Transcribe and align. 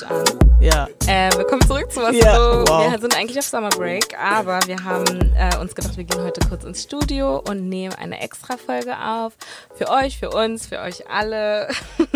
Switch 0.00 0.10
an. 0.10 0.24
Ja. 0.60 0.88
Äh, 1.06 1.30
willkommen 1.36 1.62
zurück 1.66 1.90
zu 1.90 2.00
was 2.00 2.14
Ja, 2.16 2.34
so. 2.34 2.64
wow. 2.66 2.90
Wir 2.90 2.98
sind 2.98 3.16
eigentlich 3.16 3.38
auf 3.38 3.44
Summer 3.44 3.70
Break, 3.70 4.18
aber 4.18 4.60
wir 4.66 4.82
haben 4.84 5.32
äh, 5.36 5.56
uns 5.58 5.74
gedacht, 5.74 5.96
wir 5.96 6.04
gehen 6.04 6.22
heute 6.22 6.40
kurz 6.48 6.64
ins 6.64 6.82
Studio 6.82 7.42
und 7.48 7.68
nehmen 7.68 7.94
eine 7.94 8.20
extra 8.20 8.56
Folge 8.56 8.98
auf. 8.98 9.34
Für 9.74 9.88
euch, 9.88 10.18
für 10.18 10.30
uns, 10.30 10.66
für 10.66 10.80
euch 10.80 11.08
alle. 11.08 11.68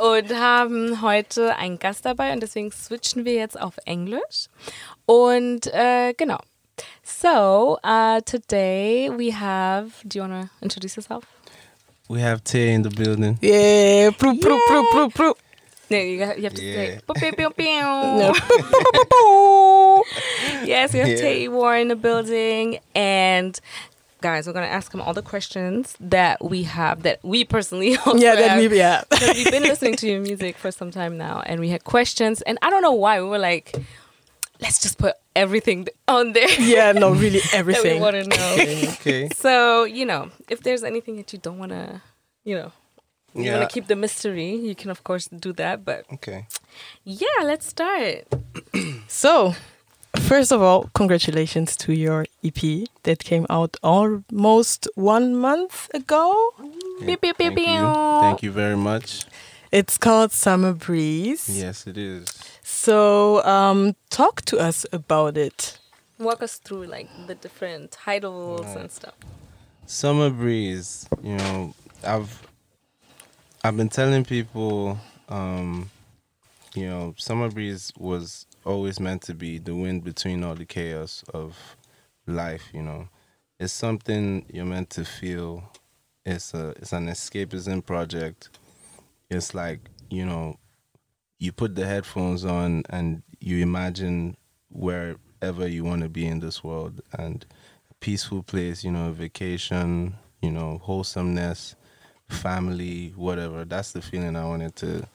und 0.00 0.34
haben 0.38 1.02
heute 1.02 1.56
einen 1.56 1.78
Gast 1.78 2.04
dabei 2.04 2.32
und 2.32 2.42
deswegen 2.42 2.72
switchen 2.72 3.24
wir 3.24 3.34
jetzt 3.34 3.60
auf 3.60 3.74
Englisch. 3.84 4.48
Und 5.06 5.66
äh, 5.72 6.12
genau. 6.16 6.38
So, 7.02 7.78
uh, 7.84 8.20
today 8.22 9.10
we 9.16 9.32
have. 9.32 9.90
Do 10.04 10.18
you 10.18 10.28
want 10.28 10.44
to 10.44 10.50
introduce 10.60 10.96
yourself? 10.96 11.24
We 12.08 12.22
have 12.22 12.44
Tay 12.44 12.74
in 12.74 12.84
the 12.84 12.90
building. 12.90 13.38
Yeah. 13.40 14.10
Ploep, 14.10 14.40
ploep, 14.40 14.60
ploep, 14.68 14.90
ploep, 14.90 15.14
ploep. 15.14 15.38
No, 15.90 15.98
you, 15.98 16.18
got, 16.18 16.36
you 16.36 16.44
have 16.44 16.54
to 16.54 16.60
say. 16.60 16.94
Yeah. 16.94 17.00
Pew, 17.06 17.14
pew, 17.14 17.32
pew, 17.32 17.50
pew. 17.50 17.80
No. 17.80 18.34
Yes, 20.64 20.92
we 20.92 20.98
have 21.00 21.08
Yeah. 21.08 21.16
Tay 21.16 21.46
Iwar 21.48 21.80
in 21.80 21.88
the 21.88 21.96
building. 21.96 22.78
And 22.94 23.58
guys, 24.20 24.46
we're 24.46 24.52
going 24.52 24.66
to 24.66 24.72
ask 24.72 24.92
him 24.92 25.00
all 25.00 25.14
the 25.14 25.22
questions 25.22 25.94
that 26.00 26.42
we 26.44 26.64
have, 26.64 27.02
that 27.02 27.20
we 27.22 27.44
personally 27.44 27.96
also 28.06 28.16
Yeah, 28.18 28.34
that 28.34 28.50
have. 28.50 28.70
we, 28.70 28.76
yeah. 28.76 29.02
Because 29.10 29.36
we've 29.36 29.50
been 29.50 29.62
listening 29.62 29.96
to 29.96 30.08
your 30.08 30.20
music 30.20 30.56
for 30.56 30.70
some 30.70 30.90
time 30.90 31.16
now, 31.16 31.42
and 31.46 31.60
we 31.60 31.68
had 31.68 31.84
questions. 31.84 32.42
And 32.42 32.58
I 32.62 32.70
don't 32.70 32.82
know 32.82 32.92
why. 32.92 33.20
We 33.22 33.28
were 33.28 33.38
like, 33.38 33.74
let's 34.60 34.80
just 34.82 34.98
put 34.98 35.14
everything 35.34 35.86
on 36.08 36.32
there 36.32 36.48
Yeah, 36.60 36.92
no, 36.92 37.10
really 37.10 37.40
that 37.40 37.52
we 37.52 37.58
everything. 37.58 38.00
want 38.00 38.16
to 38.16 38.24
know. 38.24 38.52
Okay. 38.94 39.28
so, 39.34 39.84
you 39.84 40.04
know, 40.06 40.30
if 40.48 40.62
there's 40.62 40.82
anything 40.82 41.16
that 41.16 41.32
you 41.32 41.38
don't 41.38 41.58
want 41.58 41.70
to, 41.72 42.00
you 42.44 42.56
know, 42.56 42.72
you 43.36 43.44
Yeah. 43.44 43.58
want 43.58 43.68
to 43.70 43.74
keep 43.74 43.86
the 43.86 43.96
mystery, 43.96 44.54
you 44.54 44.74
can, 44.74 44.90
of 44.90 45.02
course, 45.04 45.28
do 45.28 45.52
that. 45.54 45.84
But 45.84 46.04
Okay. 46.12 46.46
yeah, 47.04 47.42
let's 47.44 47.66
start. 47.66 48.24
So, 49.08 49.54
first 50.28 50.52
of 50.52 50.60
all, 50.62 50.90
congratulations 50.94 51.76
to 51.76 51.92
your 51.92 52.26
EP 52.44 52.86
that 53.04 53.22
came 53.24 53.46
out 53.48 53.76
almost 53.82 54.88
one 54.94 55.34
month 55.36 55.88
ago. 55.94 56.52
Pew, 57.00 57.16
pew, 57.16 57.34
pew, 57.34 57.50
Thank 57.50 57.58
you. 57.66 57.94
Thank 58.20 58.42
you 58.42 58.50
very 58.52 58.76
much. 58.76 59.26
It's 59.72 59.98
called 59.98 60.32
Summer 60.32 60.72
Breeze. 60.72 61.48
Yes, 61.48 61.86
it 61.86 61.96
is. 61.98 62.26
So, 62.62 63.44
um, 63.44 63.94
talk 64.10 64.42
to 64.46 64.58
us 64.58 64.86
about 64.92 65.36
it. 65.36 65.78
walk 66.18 66.42
us 66.42 66.56
through 66.56 66.86
like 66.86 67.08
the 67.26 67.34
different 67.34 67.90
titles 67.90 68.64
and 68.76 68.90
stuff. 68.90 69.14
Summer 69.86 70.30
breeze. 70.30 71.06
You 71.22 71.36
know, 71.36 71.74
I've 72.04 72.45
I've 73.66 73.76
been 73.76 73.88
telling 73.88 74.24
people, 74.24 74.96
um, 75.28 75.90
you 76.76 76.88
know, 76.88 77.16
summer 77.18 77.50
breeze 77.50 77.92
was 77.98 78.46
always 78.64 79.00
meant 79.00 79.22
to 79.22 79.34
be 79.34 79.58
the 79.58 79.74
wind 79.74 80.04
between 80.04 80.44
all 80.44 80.54
the 80.54 80.64
chaos 80.64 81.24
of 81.34 81.56
life. 82.28 82.62
You 82.72 82.82
know, 82.82 83.08
it's 83.58 83.72
something 83.72 84.46
you're 84.52 84.64
meant 84.64 84.90
to 84.90 85.04
feel. 85.04 85.64
It's 86.24 86.54
a 86.54 86.74
it's 86.76 86.92
an 86.92 87.08
escapism 87.08 87.84
project. 87.84 88.50
It's 89.30 89.52
like 89.52 89.80
you 90.10 90.24
know, 90.24 90.60
you 91.40 91.50
put 91.50 91.74
the 91.74 91.88
headphones 91.88 92.44
on 92.44 92.84
and 92.88 93.24
you 93.40 93.64
imagine 93.64 94.36
wherever 94.70 95.66
you 95.66 95.82
want 95.82 96.02
to 96.02 96.08
be 96.08 96.24
in 96.24 96.38
this 96.38 96.62
world 96.62 97.00
and 97.18 97.44
a 97.90 97.94
peaceful 97.94 98.44
place, 98.44 98.84
you 98.84 98.92
know, 98.92 99.10
vacation, 99.10 100.14
you 100.40 100.52
know, 100.52 100.78
wholesomeness, 100.84 101.74
family, 102.28 103.12
whatever. 103.16 103.64
That's 103.64 103.92
the 103.92 104.02
feeling 104.02 104.36
I 104.36 104.44
wanted 104.44 104.76
to, 104.76 105.06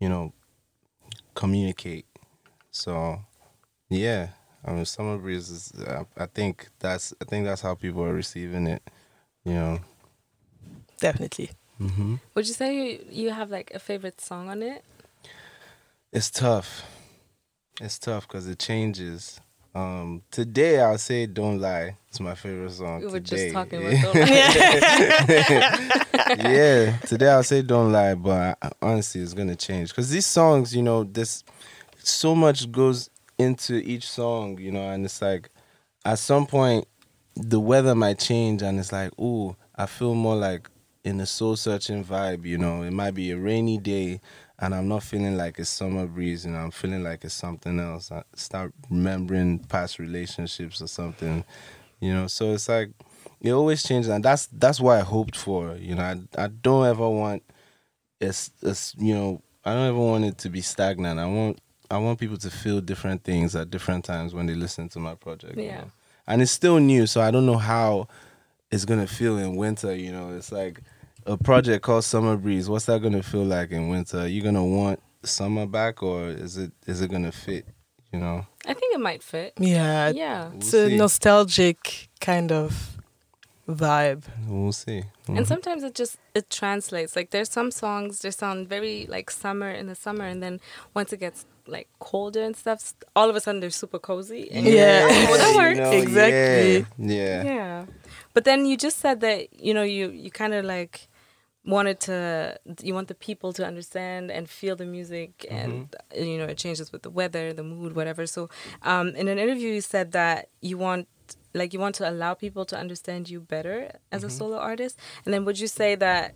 you 0.00 0.08
know, 0.08 0.32
communicate. 1.34 2.06
So, 2.70 3.20
yeah, 3.88 4.28
I 4.64 4.72
mean, 4.72 4.84
summer 4.84 5.18
breeze 5.18 5.50
is. 5.50 5.72
I, 5.86 6.04
I 6.16 6.26
think 6.26 6.68
that's. 6.78 7.14
I 7.20 7.24
think 7.24 7.46
that's 7.46 7.62
how 7.62 7.74
people 7.74 8.02
are 8.02 8.12
receiving 8.12 8.66
it. 8.66 8.82
You 9.44 9.54
know. 9.54 9.80
Definitely. 10.98 11.50
Mm-hmm. 11.80 12.16
Would 12.34 12.48
you 12.48 12.54
say 12.54 12.74
you, 12.74 13.06
you 13.10 13.30
have 13.30 13.50
like 13.50 13.70
a 13.74 13.78
favorite 13.78 14.20
song 14.20 14.48
on 14.48 14.62
it? 14.62 14.84
It's 16.12 16.30
tough. 16.30 16.84
It's 17.80 17.98
tough 17.98 18.26
because 18.26 18.48
it 18.48 18.58
changes. 18.58 19.40
Um, 19.76 20.22
today 20.30 20.80
I'll 20.80 20.96
say 20.96 21.26
"Don't 21.26 21.60
Lie." 21.60 21.98
It's 22.08 22.18
my 22.18 22.34
favorite 22.34 22.70
song. 22.72 23.00
We 23.00 23.08
were 23.08 23.20
today. 23.20 23.50
just 23.50 23.54
talking 23.54 23.86
about 23.86 24.02
Don't 24.14 24.14
Lie. 26.38 26.50
yeah, 26.50 26.96
today 27.00 27.28
I'll 27.28 27.42
say 27.42 27.60
"Don't 27.60 27.92
Lie," 27.92 28.14
but 28.14 28.56
I, 28.62 28.70
honestly, 28.80 29.20
it's 29.20 29.34
gonna 29.34 29.54
change 29.54 29.90
because 29.90 30.08
these 30.08 30.24
songs, 30.24 30.74
you 30.74 30.82
know, 30.82 31.04
this 31.04 31.44
so 31.98 32.34
much 32.34 32.72
goes 32.72 33.10
into 33.36 33.74
each 33.74 34.08
song, 34.08 34.58
you 34.58 34.72
know, 34.72 34.88
and 34.88 35.04
it's 35.04 35.20
like 35.20 35.50
at 36.06 36.18
some 36.20 36.46
point 36.46 36.88
the 37.34 37.60
weather 37.60 37.94
might 37.94 38.18
change, 38.18 38.62
and 38.62 38.78
it's 38.80 38.92
like, 38.92 39.12
ooh, 39.20 39.54
I 39.74 39.84
feel 39.84 40.14
more 40.14 40.36
like 40.36 40.70
in 41.04 41.20
a 41.20 41.26
soul 41.26 41.54
searching 41.54 42.02
vibe, 42.02 42.46
you 42.46 42.56
know. 42.56 42.80
It 42.80 42.92
might 42.92 43.12
be 43.12 43.30
a 43.30 43.36
rainy 43.36 43.76
day, 43.76 44.22
and 44.58 44.74
I'm 44.74 44.88
not 44.88 45.02
feeling 45.02 45.36
like 45.36 45.58
it's 45.58 45.68
summer 45.70 46.06
breeze, 46.06 46.44
and 46.44 46.56
I'm 46.56 46.70
feeling 46.70 47.02
like 47.02 47.24
it's 47.24 47.34
something 47.34 47.78
else. 47.78 48.10
I 48.10 48.22
start 48.34 48.72
remembering 48.90 49.58
past 49.60 49.98
relationships 49.98 50.80
or 50.80 50.86
something, 50.86 51.44
you 52.00 52.12
know. 52.14 52.26
So 52.26 52.52
it's 52.52 52.68
like 52.68 52.90
it 53.40 53.52
always 53.52 53.82
changes, 53.82 54.10
and 54.10 54.24
that's 54.24 54.46
that's 54.46 54.80
what 54.80 54.96
I 54.98 55.00
hoped 55.02 55.36
for. 55.36 55.76
You 55.76 55.94
know, 55.96 56.02
I 56.02 56.44
I 56.44 56.46
don't 56.48 56.86
ever 56.86 57.08
want 57.08 57.42
it's 58.20 58.50
it's 58.62 58.94
you 58.98 59.14
know 59.14 59.42
I 59.64 59.74
don't 59.74 59.88
ever 59.88 59.98
want 59.98 60.24
it 60.24 60.38
to 60.38 60.48
be 60.48 60.60
stagnant. 60.62 61.18
I 61.20 61.26
want 61.26 61.60
I 61.90 61.98
want 61.98 62.18
people 62.18 62.38
to 62.38 62.50
feel 62.50 62.80
different 62.80 63.24
things 63.24 63.54
at 63.54 63.70
different 63.70 64.04
times 64.04 64.34
when 64.34 64.46
they 64.46 64.54
listen 64.54 64.88
to 64.90 64.98
my 64.98 65.14
project. 65.14 65.56
you 65.56 65.64
Yeah. 65.64 65.80
know. 65.82 65.90
and 66.26 66.42
it's 66.42 66.50
still 66.52 66.78
new, 66.78 67.06
so 67.06 67.20
I 67.20 67.30
don't 67.30 67.46
know 67.46 67.58
how 67.58 68.08
it's 68.70 68.84
gonna 68.84 69.06
feel 69.06 69.38
in 69.38 69.54
winter. 69.56 69.94
You 69.94 70.12
know, 70.12 70.34
it's 70.34 70.50
like 70.50 70.80
a 71.26 71.36
project 71.36 71.82
called 71.84 72.04
Summer 72.04 72.36
Breeze. 72.36 72.68
What's 72.68 72.86
that 72.86 73.02
gonna 73.02 73.22
feel 73.22 73.44
like 73.44 73.70
in 73.70 73.88
winter? 73.88 74.20
Are 74.20 74.26
you 74.26 74.42
gonna 74.42 74.64
want 74.64 75.00
summer 75.24 75.66
back, 75.66 76.02
or 76.02 76.28
is 76.28 76.56
it 76.56 76.72
is 76.86 77.00
it 77.00 77.10
gonna 77.10 77.32
fit? 77.32 77.66
You 78.12 78.20
know, 78.20 78.46
I 78.64 78.72
think 78.74 78.94
it 78.94 79.00
might 79.00 79.22
fit. 79.22 79.52
Yeah. 79.58 80.10
Yeah. 80.10 80.48
we'll 80.48 80.56
It's 80.58 80.72
a 80.72 80.88
see. 80.88 80.96
nostalgic 80.96 82.08
kind 82.20 82.50
of 82.52 82.96
vibe. 83.68 84.22
we'll 84.46 84.72
see. 84.72 85.02
And 85.26 85.38
Mhm. 85.38 85.46
sometimes 85.46 85.82
it 85.82 85.94
just 85.94 86.16
it 86.34 86.48
translates. 86.48 87.16
Like 87.16 87.30
there's 87.30 87.50
some 87.50 87.70
songs 87.72 88.20
they 88.20 88.30
sound 88.30 88.68
very 88.68 89.06
like 89.08 89.30
summer 89.30 89.70
in 89.70 89.86
the 89.88 89.94
summer, 89.96 90.24
and 90.24 90.40
then 90.42 90.60
once 90.94 91.12
it 91.12 91.18
gets 91.20 91.44
like 91.66 91.88
colder 91.98 92.42
and 92.44 92.56
stuff, 92.56 92.94
all 93.16 93.28
of 93.28 93.34
a 93.34 93.40
sudden 93.40 93.60
they're 93.60 93.70
super 93.70 93.98
cozy. 93.98 94.48
And 94.52 94.64
you're 94.66 94.76
Yeah. 94.76 95.06
like, 95.06 95.28
oh, 95.30 95.36
that 95.36 95.68
you 95.70 95.74
know, 95.82 95.90
Exactly. 95.90 96.86
Yeah. 96.98 97.42
yeah. 97.42 97.54
Yeah. 97.54 97.86
But 98.34 98.44
then 98.44 98.66
you 98.66 98.76
just 98.76 98.98
said 98.98 99.20
that, 99.20 99.60
you 99.60 99.74
know, 99.74 99.82
you, 99.82 100.10
you 100.10 100.30
kind 100.30 100.54
of 100.54 100.64
like 100.64 101.08
wanted 101.66 101.98
to, 102.00 102.58
you 102.80 102.94
want 102.94 103.08
the 103.08 103.14
people 103.14 103.52
to 103.52 103.66
understand 103.66 104.30
and 104.30 104.48
feel 104.48 104.76
the 104.76 104.86
music 104.86 105.44
and, 105.50 105.94
uh, 106.16 106.22
you 106.22 106.38
know, 106.38 106.44
it 106.44 106.56
changes 106.56 106.92
with 106.92 107.02
the 107.02 107.10
weather, 107.10 107.52
the 107.52 107.64
mood, 107.64 107.94
whatever. 107.94 108.26
So 108.26 108.48
um, 108.82 109.08
in 109.08 109.28
an 109.28 109.38
interview, 109.38 109.72
you 109.72 109.80
said 109.80 110.12
that 110.12 110.48
you 110.60 110.78
want, 110.78 111.08
like, 111.54 111.72
you 111.72 111.80
want 111.80 111.96
to 111.96 112.08
allow 112.08 112.34
people 112.34 112.64
to 112.66 112.78
understand 112.78 113.28
you 113.28 113.40
better 113.40 113.90
as 114.12 114.22
a 114.22 114.30
solo 114.30 114.58
artist. 114.58 114.98
And 115.24 115.34
then 115.34 115.44
would 115.44 115.58
you 115.58 115.66
say 115.66 115.96
that, 115.96 116.34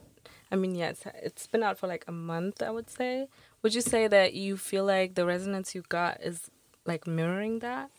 I 0.50 0.56
mean, 0.56 0.74
yeah, 0.74 0.88
it's, 0.88 1.04
it's 1.22 1.47
been 1.47 1.62
out 1.62 1.78
for 1.78 1.86
like 1.86 2.04
a 2.08 2.12
month, 2.12 2.60
I 2.62 2.70
would 2.70 2.91
say. 2.91 3.28
Would 3.62 3.74
you 3.74 3.82
say 3.82 4.08
that 4.08 4.34
you 4.34 4.56
feel 4.56 4.84
like 4.84 5.14
the 5.14 5.24
resonance 5.24 5.74
you 5.74 5.82
got 5.88 6.20
is 6.22 6.50
like 6.86 7.06
mirroring 7.06 7.60
that? 7.60 7.91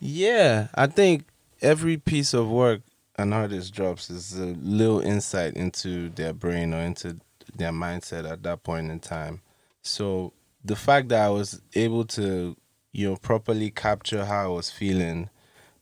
Yeah, 0.00 0.68
I 0.74 0.86
think 0.86 1.24
every 1.60 1.96
piece 1.98 2.32
of 2.32 2.48
work 2.48 2.80
an 3.18 3.32
artist 3.32 3.74
drops 3.74 4.10
is 4.10 4.38
a 4.38 4.46
little 4.46 5.00
insight 5.00 5.54
into 5.54 6.08
their 6.10 6.32
brain 6.32 6.72
or 6.72 6.78
into 6.78 7.18
their 7.56 7.72
mindset 7.72 8.30
at 8.30 8.42
that 8.44 8.62
point 8.62 8.90
in 8.90 9.00
time. 9.00 9.42
So 9.82 10.32
the 10.64 10.76
fact 10.76 11.08
that 11.08 11.26
I 11.26 11.28
was 11.28 11.60
able 11.74 12.04
to, 12.06 12.56
you 12.92 13.10
know, 13.10 13.16
properly 13.16 13.70
capture 13.70 14.24
how 14.24 14.44
I 14.44 14.48
was 14.48 14.70
feeling 14.70 15.30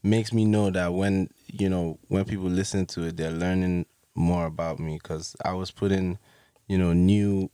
makes 0.03 0.33
me 0.33 0.47
know 0.47 0.71
that 0.71 0.95
when, 0.95 1.29
you 1.47 1.69
know, 1.69 1.99
when 2.09 2.25
people 2.25 2.47
listen 2.49 2.87
to 2.87 3.05
it, 3.05 3.17
they're 3.17 3.31
learning 3.31 3.87
more 4.15 4.47
about 4.47 4.79
me 4.79 4.99
because 5.03 5.37
I 5.45 5.53
was 5.53 5.71
putting, 5.71 6.19
you 6.69 6.79
know, 6.79 6.95
new 6.95 7.51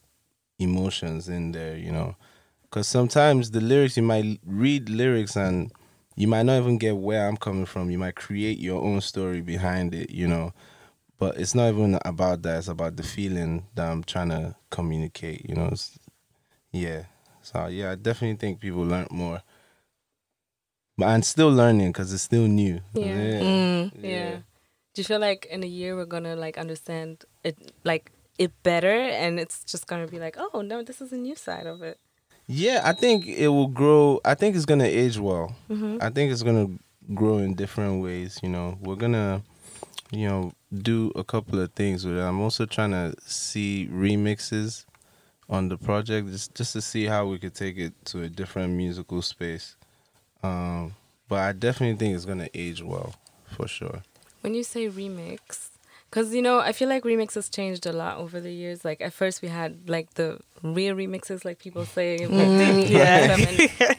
emotions 0.59 1.29
in 1.29 1.53
there, 1.53 1.77
you 1.77 1.91
know. 1.91 2.15
Because 2.63 2.87
sometimes 2.87 3.51
the 3.51 3.61
lyrics, 3.61 3.97
you 3.97 4.03
might 4.05 4.39
read 4.47 4.89
lyrics 4.89 5.37
and 5.37 5.73
you 6.15 6.29
might 6.29 6.45
not 6.45 6.59
even 6.59 6.79
get 6.79 6.97
where 6.97 7.27
I'm 7.27 7.37
coming 7.37 7.67
from. 7.67 7.91
You 7.91 7.99
might 7.99 8.17
create 8.17 8.59
your 8.59 8.83
own 8.83 9.01
story 9.01 9.41
behind 9.41 9.95
it, 9.95 10.11
you 10.11 10.29
know. 10.29 10.53
But 11.19 11.39
it's 11.39 11.55
not 11.55 11.69
even 11.69 11.99
about 12.05 12.43
that. 12.43 12.59
It's 12.59 12.69
about 12.69 12.97
the 12.97 13.03
feeling 13.03 13.67
that 13.75 13.91
I'm 13.91 14.03
trying 14.03 14.31
to 14.31 14.57
communicate, 14.71 15.49
you 15.49 15.55
know. 15.55 15.69
It's, 15.73 15.99
yeah. 16.73 17.05
So, 17.43 17.67
yeah, 17.67 17.93
I 17.93 17.95
definitely 17.95 18.37
think 18.37 18.61
people 18.61 18.83
learn 18.83 19.07
more. 19.11 19.43
But 20.99 21.07
I'm 21.07 21.23
still 21.23 21.51
learning 21.51 21.93
because 21.93 22.13
it's 22.13 22.23
still 22.23 22.47
new. 22.47 22.81
Yeah. 22.93 23.41
Mm. 23.41 23.93
Yeah. 24.03 24.37
Do 24.95 25.01
you 25.01 25.05
feel 25.05 25.21
like 25.21 25.47
in 25.47 25.63
a 25.63 25.67
year 25.67 25.97
we're 25.97 26.05
gonna 26.05 26.37
like 26.37 26.59
understand 26.59 27.25
it 27.43 27.73
like 27.83 28.13
it 28.39 28.53
better 28.63 28.93
and 28.93 29.41
it's 29.41 29.65
just 29.65 29.87
gonna 29.87 30.07
be 30.07 30.19
like, 30.19 30.37
oh 30.39 30.61
no, 30.61 30.83
this 30.83 31.01
is 31.01 31.13
a 31.13 31.17
new 31.17 31.35
side 31.35 31.67
of 31.67 31.83
it. 31.83 31.99
Yeah, 32.55 32.83
I 32.85 32.93
think 32.93 33.27
it 33.27 33.49
will 33.49 33.69
grow. 33.69 34.21
I 34.27 34.35
think 34.35 34.57
it's 34.57 34.67
gonna 34.67 34.85
age 34.85 35.19
well. 35.19 35.57
Mm-hmm. 35.71 35.99
I 36.03 36.11
think 36.11 36.31
it's 36.31 36.43
gonna 36.43 36.69
grow 37.15 37.39
in 37.39 37.55
different 37.55 38.03
ways. 38.03 38.39
You 38.43 38.51
know, 38.51 38.77
we're 38.83 38.97
gonna, 38.97 39.43
you 40.11 40.29
know, 40.29 40.53
do 40.71 41.13
a 41.17 41.25
couple 41.25 41.59
of 41.61 41.73
things 41.73 42.05
with 42.05 42.19
it. 42.19 42.21
I'm 42.21 42.41
also 42.43 42.67
trying 42.67 42.91
to 42.91 43.15
see 43.25 43.89
remixes 43.91 44.85
on 45.49 45.71
the 45.71 45.79
project 45.79 46.29
just 46.29 46.55
just 46.55 46.75
to 46.75 46.83
see 46.83 47.07
how 47.07 47.27
we 47.27 47.39
could 47.39 47.55
take 47.55 47.79
it 47.79 47.95
to 48.07 48.25
a 48.25 48.29
different 48.29 48.75
musical 48.75 49.23
space. 49.23 49.77
Um, 50.43 50.95
but 51.29 51.39
I 51.39 51.53
definitely 51.53 51.97
think 51.97 52.15
it's 52.15 52.27
gonna 52.27 52.51
age 52.53 52.83
well, 52.83 53.15
for 53.57 53.67
sure. 53.67 54.03
When 54.43 54.53
you 54.53 54.63
say 54.63 54.91
remix, 54.91 55.71
because 56.11 56.35
you 56.35 56.43
know, 56.43 56.59
I 56.59 56.73
feel 56.73 56.91
like 56.91 57.05
remix 57.05 57.33
has 57.33 57.49
changed 57.49 57.87
a 57.87 57.95
lot 57.95 58.19
over 58.19 58.41
the 58.41 58.53
years. 58.53 58.85
Like 58.85 59.01
at 59.01 59.15
first, 59.15 59.41
we 59.41 59.49
had 59.49 59.89
like 59.89 60.15
the 60.15 60.41
real 60.63 60.95
remixes, 60.95 61.45
like 61.45 61.59
people 61.59 61.85
say, 61.85 62.19
Mm, 62.21 62.89
yeah. 62.89 63.33
and 63.35 63.43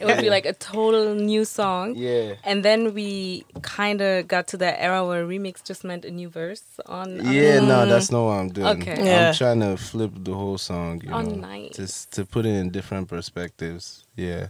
would 0.06 0.20
be 0.20 0.30
like 0.30 0.46
a 0.46 0.52
total 0.54 1.14
new 1.14 1.44
song. 1.44 1.94
Yeah. 1.96 2.34
And 2.44 2.64
then 2.64 2.94
we 2.94 3.44
kind 3.62 4.00
of 4.00 4.26
got 4.28 4.48
to 4.48 4.56
that 4.58 4.80
era 4.82 5.06
where 5.06 5.26
remix 5.26 5.62
just 5.62 5.84
meant 5.84 6.04
a 6.04 6.10
new 6.10 6.28
verse 6.28 6.62
on. 6.86 7.20
on 7.20 7.32
Yeah, 7.32 7.60
no, 7.60 7.86
that's 7.86 8.10
not 8.10 8.24
what 8.24 8.38
I'm 8.40 8.48
doing. 8.48 8.66
Okay. 8.82 9.04
Yeah. 9.04 9.28
I'm 9.28 9.34
trying 9.34 9.60
to 9.60 9.76
flip 9.76 10.12
the 10.14 10.34
whole 10.34 10.58
song, 10.58 11.00
you 11.04 11.12
Oh, 11.12 11.20
know, 11.22 11.34
nice. 11.36 11.76
just 11.76 12.12
to 12.12 12.24
put 12.24 12.46
it 12.46 12.54
in 12.54 12.70
different 12.70 13.08
perspectives. 13.08 14.04
Yeah, 14.16 14.48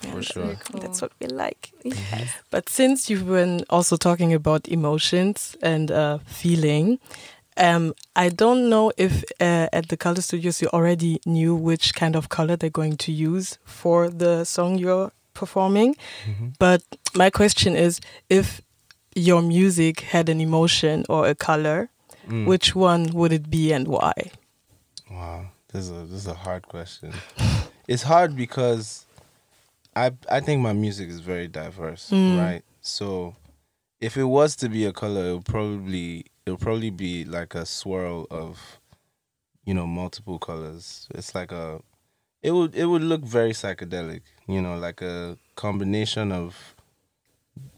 for 0.00 0.08
That's 0.16 0.26
sure. 0.26 0.56
cool. 0.70 0.80
That's 0.80 1.00
what 1.02 1.12
we 1.20 1.26
like. 1.28 1.72
Yes. 1.84 2.28
But 2.50 2.68
since 2.68 3.08
you've 3.10 3.26
been 3.26 3.64
also 3.70 3.96
talking 3.96 4.32
about 4.34 4.68
emotions 4.68 5.56
and 5.62 5.90
uh, 5.90 6.18
feeling, 6.26 6.98
um, 7.56 7.94
I 8.14 8.28
don't 8.28 8.68
know 8.68 8.92
if 8.96 9.24
uh, 9.40 9.68
at 9.72 9.88
the 9.88 9.96
Color 9.96 10.20
Studios 10.22 10.60
you 10.62 10.68
already 10.72 11.20
knew 11.26 11.54
which 11.54 11.94
kind 11.94 12.14
of 12.16 12.28
color 12.28 12.56
they're 12.56 12.70
going 12.70 12.96
to 12.98 13.12
use 13.12 13.58
for 13.64 14.08
the 14.08 14.44
song 14.44 14.78
you're 14.78 15.12
performing. 15.34 15.94
Mm-hmm. 16.26 16.48
But 16.58 16.82
my 17.14 17.30
question 17.30 17.74
is 17.76 18.00
if 18.30 18.60
your 19.14 19.42
music 19.42 20.00
had 20.00 20.28
an 20.28 20.40
emotion 20.40 21.04
or 21.08 21.26
a 21.28 21.34
color, 21.34 21.88
Mm. 22.28 22.44
which 22.44 22.74
one 22.74 23.06
would 23.12 23.32
it 23.32 23.48
be 23.48 23.70
and 23.72 23.86
why? 23.86 24.12
Wow, 25.08 25.46
this 25.72 25.84
is 25.84 25.90
a 25.90 26.02
this 26.10 26.20
is 26.22 26.26
a 26.26 26.34
hard 26.34 26.66
question. 26.66 27.12
it's 27.86 28.02
hard 28.02 28.34
because 28.34 29.06
I 29.94 30.10
I 30.28 30.40
think 30.40 30.60
my 30.60 30.72
music 30.72 31.08
is 31.08 31.20
very 31.20 31.46
diverse, 31.46 32.10
Mm. 32.10 32.36
right? 32.38 32.62
So 32.82 33.36
if 34.00 34.16
it 34.16 34.24
was 34.24 34.56
to 34.56 34.68
be 34.68 34.84
a 34.86 34.92
color, 34.92 35.28
it 35.28 35.34
would 35.34 35.44
probably 35.44 36.26
it 36.46 36.50
would 36.52 36.60
probably 36.60 36.90
be 36.90 37.24
like 37.24 37.54
a 37.56 37.66
swirl 37.66 38.26
of 38.30 38.78
you 39.64 39.74
know 39.74 39.86
multiple 39.86 40.38
colors. 40.38 41.08
It's 41.14 41.34
like 41.34 41.50
a 41.52 41.80
it 42.42 42.52
would 42.52 42.74
it 42.74 42.86
would 42.86 43.02
look 43.02 43.22
very 43.22 43.50
psychedelic, 43.52 44.22
you 44.46 44.62
know, 44.62 44.76
like 44.78 45.02
a 45.02 45.36
combination 45.56 46.30
of 46.32 46.74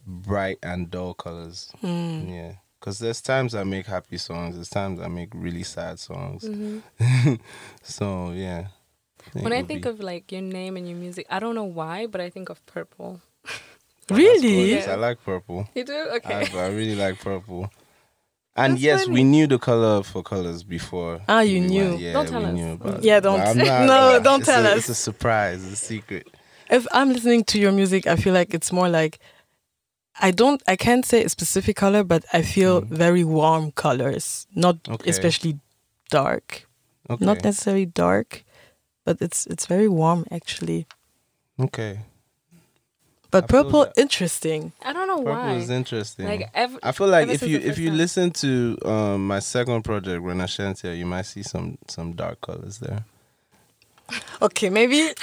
bright 0.07 0.59
and 0.63 0.91
dull 0.91 1.15
colors. 1.15 1.73
Mm. 1.83 2.31
Yeah. 2.31 2.53
Cause 2.81 3.01
there's 3.01 3.21
times 3.21 3.55
I 3.57 3.65
make 3.65 3.87
happy 3.87 4.19
songs, 4.19 4.55
there's 4.55 4.71
times 4.71 5.01
I 5.01 5.09
make 5.09 5.31
really 5.35 5.65
sad 5.65 5.99
songs. 5.99 6.45
Mhm. 6.45 7.41
so 7.83 8.31
yeah. 8.33 8.67
When 9.33 9.53
I 9.53 9.63
think 9.63 9.83
be- 9.83 9.89
of 9.89 10.01
like 10.01 10.31
your 10.31 10.43
name 10.43 10.77
and 10.77 10.89
your 10.89 10.97
music, 10.97 11.27
I 11.29 11.39
don't 11.41 11.55
know 11.55 11.65
why, 11.65 12.07
but 12.07 12.21
I 12.21 12.29
think 12.31 12.51
of 12.51 12.65
purple. 12.67 13.21
Really? 14.11 14.73
Yeah. 14.73 14.93
I 14.93 14.95
like 14.95 15.23
purple. 15.23 15.69
You 15.75 15.85
do? 15.85 15.93
I, 15.93 16.17
Okay. 16.17 16.49
I 16.59 16.69
really 16.69 16.95
like 16.95 17.19
purple. 17.19 17.71
And 18.59 18.73
That's 18.75 18.83
yes, 18.83 19.07
we 19.09 19.23
knew 19.25 19.47
the 19.47 19.59
color 19.59 20.03
for 20.03 20.23
colors 20.23 20.63
before. 20.77 21.21
Ah, 21.29 21.41
you 21.41 21.61
we 21.61 21.67
knew. 21.69 21.89
went- 21.91 22.01
Yeah, 22.01 22.13
Don't 22.17 22.29
tell 22.29 22.41
we 22.41 22.47
us. 22.47 22.55
knew 22.55 22.73
about 22.73 23.03
Yeah, 23.05 23.21
don't- 23.21 23.39
But 23.45 23.57
not- 23.57 23.87
No, 23.87 24.21
don't 24.29 24.45
tell 24.45 24.65
a, 24.67 24.71
us. 24.73 24.79
It's 24.79 24.89
a 24.89 24.95
surprise. 25.09 25.59
It's 25.65 25.83
a 25.83 25.85
secret. 25.95 26.25
if 26.79 26.87
I'm 26.93 27.11
listening 27.15 27.45
to 27.53 27.59
your 27.59 27.73
music, 27.73 28.07
I 28.07 28.17
feel 28.17 28.35
like 28.41 28.51
it's 28.59 28.71
more 28.73 28.89
like 29.01 29.19
I 30.21 30.31
don't 30.33 30.61
I 30.67 30.77
can't 30.77 31.07
say 31.07 31.23
a 31.25 31.29
specific 31.29 31.77
color, 31.77 32.03
but 32.03 32.23
I 32.33 32.43
feel 32.43 32.83
Mhm. 32.83 32.89
very 33.05 33.25
warm 33.25 33.71
colors, 33.73 34.47
not 34.65 34.77
Okay. 34.89 35.09
especially 35.11 35.55
dark, 36.11 36.67
Okay. 37.09 37.25
not 37.25 37.39
necessarily 37.45 37.87
dark, 37.87 38.45
but 39.07 39.17
it's 39.23 39.47
it's 39.53 39.67
very 39.67 39.89
warm 39.89 40.25
actually. 40.39 40.87
okay. 41.61 42.01
But 43.31 43.45
I 43.45 43.47
purple, 43.47 43.85
that. 43.85 43.99
interesting. 43.99 44.73
I 44.83 44.93
don't 44.95 45.07
know 45.07 45.19
Purple 45.19 45.33
why. 45.33 45.43
Purple 45.49 45.57
is 45.63 45.71
interesting. 45.71 46.27
Like 46.27 46.51
ev- 46.55 46.79
I 46.83 46.93
feel 46.93 47.09
like 47.09 47.29
if 47.29 47.43
you 47.43 47.59
if 47.59 47.77
you 47.79 47.89
time. 47.89 47.99
listen 47.99 48.31
to 48.31 48.79
um, 48.85 49.27
my 49.27 49.39
second 49.41 49.83
project, 49.83 50.23
Renascentia, 50.25 50.97
you 50.97 51.05
might 51.07 51.27
see 51.27 51.43
some 51.43 51.77
some 51.89 52.13
dark 52.13 52.41
colors 52.41 52.79
there. 52.79 53.05
Okay, 54.41 54.71
maybe 54.71 55.11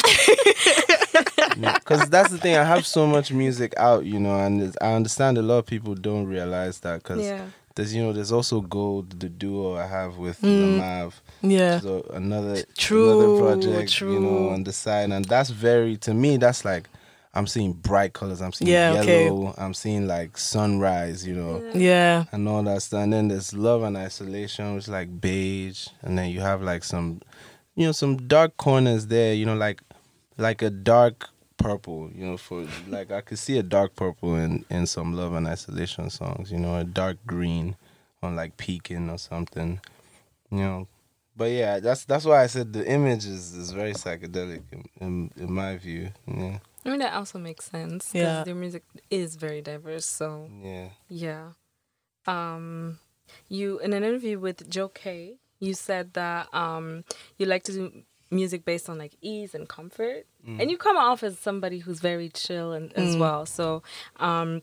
Because 1.55 2.09
that's 2.09 2.29
the 2.31 2.37
thing. 2.37 2.55
I 2.55 2.63
have 2.63 2.85
so 2.85 3.07
much 3.07 3.31
music 3.31 3.73
out, 3.77 4.05
you 4.05 4.19
know, 4.19 4.37
and 4.39 4.61
it's- 4.61 4.77
I 4.81 4.93
understand 4.93 5.37
a 5.37 5.41
lot 5.41 5.59
of 5.59 5.65
people 5.65 5.95
don't 5.95 6.25
realize 6.27 6.79
that. 6.81 7.01
Because 7.01 7.25
yeah. 7.25 7.45
there's, 7.75 7.95
you 7.95 8.03
know, 8.03 8.13
there's 8.13 8.31
also 8.31 8.61
Gold, 8.61 9.19
the 9.19 9.29
duo 9.29 9.75
I 9.75 9.87
have 9.87 10.17
with 10.17 10.39
Mm. 10.41 10.41
the 10.41 10.77
Mav. 10.77 11.21
yeah. 11.41 11.79
So 11.79 12.05
another 12.13 12.63
True, 12.77 13.39
another 13.39 13.61
project, 13.63 13.93
true. 13.93 14.13
you 14.13 14.19
know, 14.19 14.49
on 14.49 14.63
the 14.65 14.73
side, 14.73 15.11
and 15.11 15.25
that's 15.25 15.49
very 15.49 15.97
to 15.97 16.13
me. 16.13 16.37
That's 16.37 16.63
like 16.65 16.89
I'm 17.35 17.47
seeing 17.47 17.73
bright 17.73 18.13
colors. 18.13 18.41
I'm 18.41 18.53
seeing 18.53 18.71
Yeah, 18.71 18.93
okay. 19.01 19.25
yellow. 19.25 19.53
I'm 19.57 19.73
seeing 19.73 20.07
like 20.07 20.37
sunrise, 20.37 21.27
you 21.27 21.35
know, 21.35 21.61
Yeah. 21.73 22.25
and 22.31 22.47
all 22.47 22.63
that 22.63 22.81
stuff. 22.81 23.03
And 23.03 23.11
then 23.13 23.27
there's 23.27 23.53
love 23.53 23.83
and 23.83 23.97
isolation, 23.97 24.73
which 24.75 24.85
is 24.85 24.89
like 24.89 25.19
beige, 25.19 25.87
and 26.01 26.17
then 26.17 26.29
you 26.31 26.39
have 26.41 26.61
like 26.61 26.83
some, 26.83 27.21
you 27.75 27.85
know, 27.85 27.91
some 27.91 28.15
dark 28.27 28.55
corners 28.57 29.07
there. 29.07 29.33
You 29.33 29.45
know, 29.45 29.55
like 29.55 29.81
like 30.37 30.61
a 30.61 30.69
dark 30.69 31.29
purple. 31.57 32.09
You 32.15 32.25
know, 32.25 32.37
for 32.37 32.65
like 32.87 33.11
I 33.11 33.21
could 33.21 33.39
see 33.39 33.57
a 33.57 33.63
dark 33.63 33.95
purple 33.95 34.35
in 34.35 34.63
in 34.69 34.87
some 34.87 35.13
love 35.13 35.33
and 35.33 35.45
isolation 35.47 36.09
songs. 36.09 36.51
You 36.51 36.59
know, 36.59 36.77
a 36.77 36.83
dark 36.85 37.17
green 37.27 37.75
on 38.23 38.35
like 38.35 38.55
peaking 38.57 39.09
or 39.09 39.17
something. 39.17 39.81
You 40.51 40.57
know, 40.59 40.87
but 41.35 41.51
yeah, 41.51 41.79
that's 41.81 42.05
that's 42.05 42.23
why 42.23 42.43
I 42.43 42.47
said 42.47 42.71
the 42.71 42.87
image 42.89 43.25
is, 43.25 43.53
is 43.55 43.71
very 43.71 43.91
psychedelic 43.93 44.61
in, 44.71 44.87
in 45.01 45.31
in 45.35 45.51
my 45.51 45.75
view. 45.77 46.11
Yeah, 46.27 46.59
I 46.85 46.89
mean, 46.89 46.99
that 46.99 47.13
also 47.13 47.39
makes 47.39 47.65
sense. 47.65 48.05
'cause 48.11 48.15
Yeah. 48.21 48.43
Their 48.43 48.55
music 48.55 48.83
is 49.09 49.35
very 49.35 49.61
diverse. 49.61 50.05
So, 50.05 50.49
yeah. 50.63 50.89
yeah. 51.09 51.49
Um, 52.27 52.99
you, 53.49 53.79
in 53.79 53.93
an 53.93 54.03
interview 54.03 54.39
with 54.39 54.69
Joe 54.69 54.89
Kay, 54.89 55.35
you 55.59 55.73
said 55.73 56.13
that 56.13 56.53
um, 56.53 57.03
you 57.37 57.45
like 57.45 57.63
to 57.63 57.71
do 57.71 57.91
music 58.31 58.65
based 58.65 58.89
on 58.89 58.97
like 58.97 59.13
ease 59.21 59.55
and 59.55 59.67
comfort. 59.67 60.25
Mm. 60.47 60.61
And 60.61 60.71
you 60.71 60.77
come 60.77 60.97
off 60.97 61.23
as 61.23 61.39
somebody 61.39 61.79
who's 61.79 61.99
very 61.99 62.29
chill 62.29 62.71
and 62.73 62.91
as 62.93 63.15
Mm. 63.15 63.19
well. 63.19 63.45
So, 63.45 63.81
um, 64.19 64.61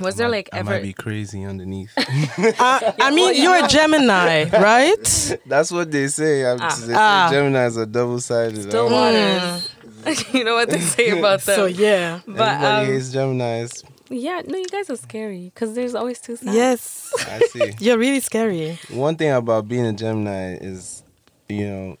was 0.00 0.14
I 0.14 0.18
there 0.18 0.26
might- 0.28 0.36
like 0.36 0.48
I 0.52 0.58
ever. 0.58 0.70
might 0.70 0.82
be 0.82 0.92
crazy 0.92 1.44
underneath. 1.44 1.92
I, 1.96 2.94
I 3.00 3.10
mean, 3.10 3.26
well, 3.26 3.32
you 3.34 3.42
you're 3.42 3.64
a 3.64 3.68
Gemini, 3.68 4.44
right? 4.52 5.38
That's 5.46 5.70
what 5.72 5.90
they 5.90 6.08
say. 6.08 6.44
I'm, 6.44 6.58
Ah. 6.60 6.68
they 6.68 6.86
say 6.86 6.92
Ah. 6.96 7.30
Geminis 7.32 7.76
are 7.78 7.86
double 7.86 8.20
sided. 8.20 8.62
Still 8.62 8.90
waters. 8.90 9.68
you 10.32 10.44
know 10.44 10.54
what 10.54 10.70
they 10.70 10.80
say 10.80 11.10
about 11.18 11.40
them. 11.42 11.56
So 11.56 11.66
yeah. 11.66 12.20
but 12.26 12.40
Everybody 12.40 12.86
um, 12.86 12.86
hates 12.86 13.14
Geminis. 13.14 13.84
yeah, 14.08 14.42
no, 14.46 14.58
you 14.58 14.68
guys 14.68 14.90
are 14.90 14.96
scary 14.96 15.50
because 15.54 15.74
there's 15.74 15.94
always 15.94 16.20
two 16.20 16.36
sides. 16.36 16.54
Yes. 16.54 17.12
I 17.26 17.40
see. 17.40 17.74
You're 17.78 17.98
really 17.98 18.20
scary. 18.20 18.78
One 18.90 19.16
thing 19.16 19.32
about 19.32 19.68
being 19.68 19.86
a 19.86 19.92
Gemini 19.92 20.54
is, 20.54 21.02
you 21.48 21.66
know, 21.66 21.96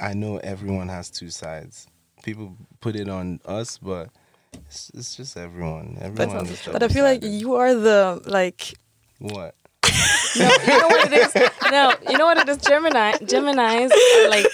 I 0.00 0.14
know 0.14 0.38
everyone 0.38 0.88
has 0.88 1.10
two 1.10 1.30
sides. 1.30 1.86
People 2.22 2.56
put 2.80 2.96
it 2.96 3.08
on 3.08 3.40
us, 3.46 3.78
but 3.78 4.10
it's, 4.52 4.90
it's 4.94 5.14
just 5.16 5.36
everyone. 5.36 5.98
Everyone 6.00 6.46
is 6.46 6.68
But 6.70 6.82
I 6.82 6.88
feel 6.88 7.04
like 7.04 7.22
you 7.22 7.54
are 7.54 7.74
the 7.74 8.22
like 8.26 8.74
What? 9.18 9.54
No, 10.38 10.50
you 10.66 10.80
know 10.80 10.88
what 10.88 11.12
it 11.12 11.34
is? 11.34 11.50
No, 11.70 11.94
you 12.10 12.18
know 12.18 12.26
what 12.26 12.38
it 12.38 12.48
is? 12.48 12.58
Gemini, 12.58 13.12
Geminis 13.12 13.90
are 13.90 14.28
like 14.28 14.46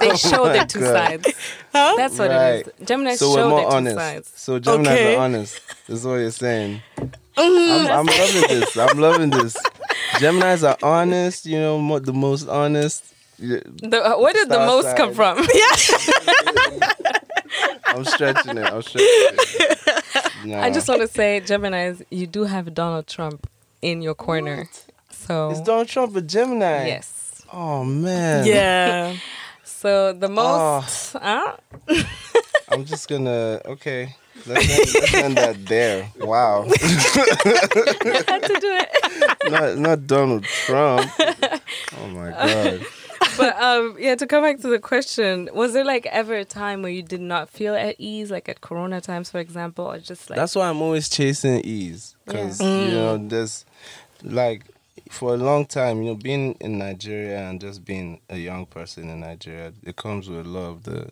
they 0.00 0.16
show 0.16 0.44
their 0.46 0.64
two 0.66 0.80
God. 0.80 0.94
sides. 1.24 1.28
Huh? 1.72 1.94
That's 1.96 2.18
what 2.18 2.30
Right. 2.30 2.66
it 2.66 2.74
is. 2.80 2.86
Gemini 2.86 3.14
So 3.16 3.30
we're 3.30 3.36
show 3.36 3.48
more 3.48 3.60
their 3.60 3.70
two 3.70 3.76
honest. 3.76 3.96
sides. 3.96 4.32
So 4.36 4.60
Geminis 4.60 4.80
Okay. 4.86 5.14
are 5.16 5.20
honest. 5.20 5.60
Is 5.88 6.04
what 6.04 6.14
you're 6.16 6.30
saying. 6.30 6.82
Mhm. 6.98 7.10
I'm, 7.36 7.86
I'm 8.00 8.06
loving 8.06 8.48
this. 8.60 8.76
I'm 8.76 8.98
loving 8.98 9.30
this. 9.30 9.56
Geminis 10.14 10.68
are 10.68 10.76
honest. 10.82 11.46
You 11.46 11.58
know, 11.60 11.78
mo- 11.78 11.98
the 11.98 12.12
most 12.12 12.48
honest. 12.48 13.04
The, 13.38 14.02
uh, 14.04 14.18
where 14.20 14.32
did 14.34 14.48
the 14.50 14.54
Star 14.56 14.66
most 14.66 14.96
come 14.96 15.14
side. 15.14 15.36
from? 15.36 15.46
I'm 17.86 18.04
stretching 18.04 18.58
it. 18.58 18.64
I'm 18.72 18.82
stretching 18.82 19.08
it. 19.08 20.32
Nah. 20.44 20.62
I 20.62 20.70
just 20.70 20.88
want 20.88 21.00
to 21.02 21.08
say, 21.08 21.40
Geminis, 21.44 22.02
you 22.10 22.26
do 22.26 22.44
have 22.44 22.72
Donald 22.74 23.06
Trump 23.06 23.48
in 23.82 24.02
your 24.02 24.14
corner. 24.14 24.68
So 25.10 25.50
Is 25.50 25.60
Donald 25.60 25.88
Trump 25.88 26.14
a 26.16 26.20
Gemini? 26.22 26.86
yes. 26.86 27.42
Oh 27.52 27.84
man. 27.84 28.44
Yeah. 28.46 29.16
So 29.80 30.12
the 30.12 30.28
Oh. 30.28 30.84
most. 30.84 31.16
I'm 32.68 32.84
just 32.84 33.08
gonna. 33.08 33.62
Okay. 33.64 34.14
Let's 34.46 34.68
end, 34.70 34.94
let's 34.94 35.14
end 35.14 35.36
that 35.38 35.66
there. 35.66 36.10
Wow. 36.20 36.64
had 36.68 38.42
to 38.42 38.56
do 38.60 38.78
it. 38.82 39.38
not 39.50 39.78
not 39.78 40.06
Donald 40.06 40.44
Trump. 40.44 41.10
Oh 41.98 42.06
my 42.08 42.30
god. 42.30 42.80
but 43.38 43.56
um, 43.62 43.96
yeah, 43.98 44.14
to 44.16 44.26
come 44.26 44.42
back 44.42 44.60
to 44.60 44.68
the 44.68 44.78
question, 44.78 45.48
was 45.54 45.72
there 45.72 45.84
like 45.84 46.04
ever 46.06 46.34
a 46.34 46.44
time 46.44 46.82
where 46.82 46.92
you 46.92 47.02
did 47.02 47.20
not 47.22 47.48
feel 47.48 47.74
at 47.74 47.96
ease, 47.98 48.30
like 48.30 48.48
at 48.50 48.60
Corona 48.60 49.00
times, 49.00 49.30
for 49.30 49.38
example, 49.40 49.86
or 49.86 49.98
just 49.98 50.28
like 50.30 50.36
That's 50.38 50.54
why 50.54 50.68
I'm 50.68 50.80
always 50.82 51.08
chasing 51.08 51.60
ease, 51.64 52.16
because 52.26 52.60
Yeah. 52.60 52.84
you 52.84 52.90
know, 52.92 53.16
there's 53.18 53.64
like 54.22 54.62
for 55.10 55.34
a 55.34 55.36
long 55.36 55.66
time, 55.66 55.98
you 56.02 56.10
know, 56.10 56.14
being 56.14 56.54
in 56.60 56.78
Nigeria 56.78 57.40
and 57.40 57.60
just 57.60 57.84
being 57.84 58.20
a 58.30 58.36
young 58.38 58.64
person 58.64 59.10
in 59.10 59.20
Nigeria, 59.20 59.72
it 59.82 59.96
comes 59.96 60.28
with 60.30 60.46
a 60.46 60.48
lot 60.48 60.68
of 60.70 60.84
the 60.84 61.10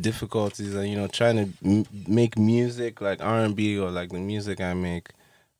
difficulties, 0.00 0.74
and 0.74 0.88
you 0.88 0.96
know, 0.96 1.06
trying 1.06 1.36
to 1.36 1.52
m- 1.64 1.86
make 2.08 2.38
music 2.38 3.00
like 3.02 3.22
R 3.22 3.40
and 3.44 3.54
B 3.54 3.78
or 3.78 3.90
like 3.90 4.08
the 4.10 4.18
music 4.18 4.60
I 4.60 4.72
make, 4.74 5.10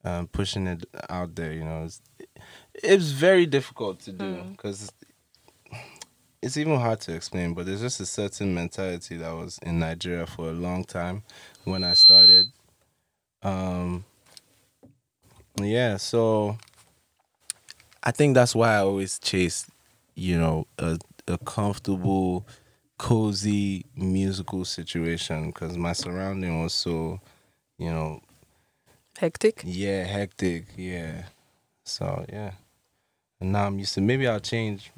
um, 0.04 0.26
pushing 0.26 0.66
it 0.66 0.87
out 1.11 1.35
there, 1.35 1.52
you 1.52 1.64
know, 1.64 1.85
it's, 1.85 2.00
it's 2.75 3.11
very 3.11 3.47
difficult 3.47 4.00
to 4.00 4.12
do 4.12 4.42
because. 4.52 4.90
It's 6.42 6.56
even 6.59 6.78
hard 6.78 7.00
to 7.00 7.14
explain, 7.14 7.54
but 7.54 7.66
there's 7.66 7.80
just 7.80 7.99
a 7.99 8.06
certain 8.06 8.54
mentality 8.54 9.16
that 9.16 9.33
was 9.35 9.59
in 9.62 9.80
Nigeria 9.80 10.26
for 10.26 10.50
a 10.50 10.52
long 10.52 10.85
time 10.85 11.25
when 11.64 11.83
I 11.83 11.95
started. 11.95 12.47
Um, 13.42 14.04
yeah, 15.61 15.97
so 15.97 16.56
I 18.07 18.13
think 18.13 18.37
that's 18.37 18.55
why 18.55 18.75
I 18.75 18.79
always 18.79 19.19
chase, 19.19 19.67
you 20.15 20.39
know, 20.39 20.69
a, 20.79 20.97
a 21.27 21.39
comfortable, 21.39 22.47
cozy 22.99 23.85
musical 23.97 24.65
situation 24.65 25.49
because 25.49 25.77
my 25.77 25.93
surrounding 25.93 26.63
was 26.63 26.73
so, 26.73 27.21
you 27.79 27.91
know, 27.91 28.21
Hectic. 29.19 29.63
yeah, 29.65 30.05
hectic, 30.05 30.67
yeah. 30.77 31.25
So 31.83 32.25
yeah, 32.33 32.53
and 33.41 33.51
now 33.51 33.67
I'm 33.67 33.79
used 33.81 33.95
to. 33.95 34.01
Maybe 34.01 34.29
I'll 34.29 34.39
change 34.39 34.93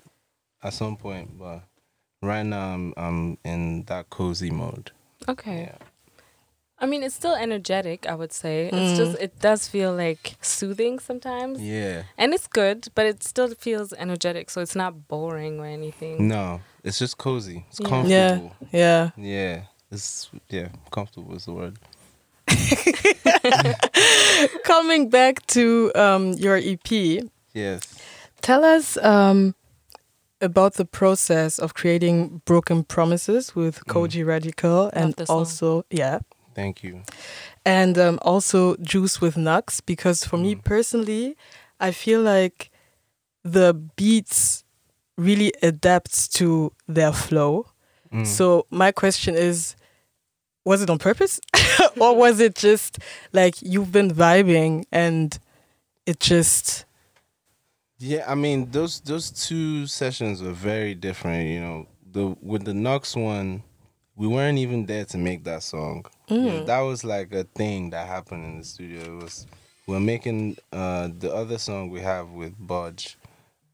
at 0.62 0.74
some 0.74 0.96
point, 0.98 1.38
but 1.38 1.62
right 2.20 2.44
now 2.44 2.74
I'm 2.74 2.92
I'm 2.98 3.38
in 3.42 3.84
that 3.84 4.10
cozy 4.10 4.50
mode. 4.50 4.90
okay? 5.26 5.70
Yeah. 5.72 5.87
I 6.80 6.86
mean, 6.86 7.02
it's 7.02 7.14
still 7.14 7.34
energetic. 7.34 8.06
I 8.06 8.14
would 8.14 8.32
say 8.32 8.70
Mm. 8.72 8.78
it's 8.80 8.98
just 8.98 9.18
it 9.20 9.38
does 9.40 9.66
feel 9.68 9.92
like 9.92 10.36
soothing 10.40 10.98
sometimes, 11.00 11.60
Yeah. 11.60 12.02
and 12.16 12.32
it's 12.32 12.46
good, 12.46 12.88
but 12.94 13.06
it 13.06 13.22
still 13.24 13.48
feels 13.54 13.92
energetic, 13.94 14.50
so 14.50 14.60
it's 14.60 14.76
not 14.76 15.08
boring 15.08 15.58
or 15.60 15.66
anything. 15.66 16.28
No, 16.28 16.60
it's 16.84 16.98
just 16.98 17.18
cozy. 17.18 17.66
It's 17.70 17.80
Yeah. 17.80 17.88
comfortable. 17.88 18.52
Yeah. 18.72 19.10
Yeah, 19.16 19.62
it's 19.90 20.30
yeah, 20.48 20.68
comfortable 20.90 21.34
is 21.34 21.44
the 21.46 21.52
word. 21.52 21.78
Coming 24.64 25.10
back 25.10 25.44
to 25.48 25.92
um, 25.94 26.32
your 26.34 26.56
EP, 26.56 27.22
Yes. 27.54 27.82
tell 28.40 28.64
us 28.64 28.96
um, 28.98 29.54
about 30.40 30.74
the 30.74 30.84
process 30.84 31.58
of 31.58 31.74
creating 31.74 32.42
Broken 32.44 32.84
Promises 32.84 33.56
with 33.56 33.84
Kojey 33.86 34.24
Radical 34.24 34.90
and 34.92 35.14
also, 35.28 35.84
yeah, 35.90 36.20
Thank 36.58 36.82
you. 36.82 37.02
and 37.64 37.96
um, 37.96 38.18
also 38.22 38.74
Juice 38.78 39.20
with 39.20 39.36
Knucks 39.36 39.80
because 39.80 40.24
for 40.24 40.36
me 40.36 40.56
personally, 40.56 41.36
I 41.78 41.92
feel 41.92 42.20
like 42.20 42.72
the 43.44 43.74
beats 43.94 44.64
really 45.16 45.52
adapts 45.62 46.26
to 46.28 46.72
their 46.88 47.12
flow. 47.12 47.66
Mm. 48.12 48.26
So 48.26 48.66
my 48.70 48.90
question 48.90 49.36
is, 49.36 49.76
was 50.64 50.82
it 50.82 50.90
on 50.90 50.98
purpose, 50.98 51.40
or 52.00 52.16
was 52.16 52.40
it 52.40 52.56
just 52.56 52.98
like 53.32 53.62
you've 53.62 53.92
been 53.92 54.10
vibing 54.10 54.82
and 54.90 55.38
it 56.06 56.18
just 56.18 56.86
Yeah, 57.98 58.24
I 58.26 58.34
mean 58.34 58.72
those 58.72 58.98
those 59.02 59.30
two 59.30 59.86
sessions 59.86 60.42
were 60.42 60.58
very 60.72 60.96
different. 60.96 61.50
You 61.50 61.60
know, 61.60 61.86
the 62.10 62.36
with 62.42 62.64
the 62.64 62.74
Knucks 62.74 63.14
one, 63.14 63.62
we 64.16 64.26
weren't 64.26 64.58
even 64.58 64.86
there 64.86 65.04
to 65.04 65.18
make 65.18 65.44
that 65.44 65.62
song. 65.62 66.04
You 66.28 66.40
know, 66.40 66.64
that 66.64 66.80
was 66.80 67.04
like 67.04 67.32
a 67.32 67.44
thing 67.44 67.90
that 67.90 68.06
happened 68.06 68.44
in 68.44 68.58
the 68.58 68.64
studio. 68.64 69.18
It 69.18 69.22
was 69.22 69.46
we're 69.86 70.00
making 70.00 70.58
uh 70.72 71.08
the 71.18 71.32
other 71.32 71.58
song 71.58 71.90
we 71.90 72.00
have 72.00 72.30
with 72.30 72.54
Budge, 72.58 73.16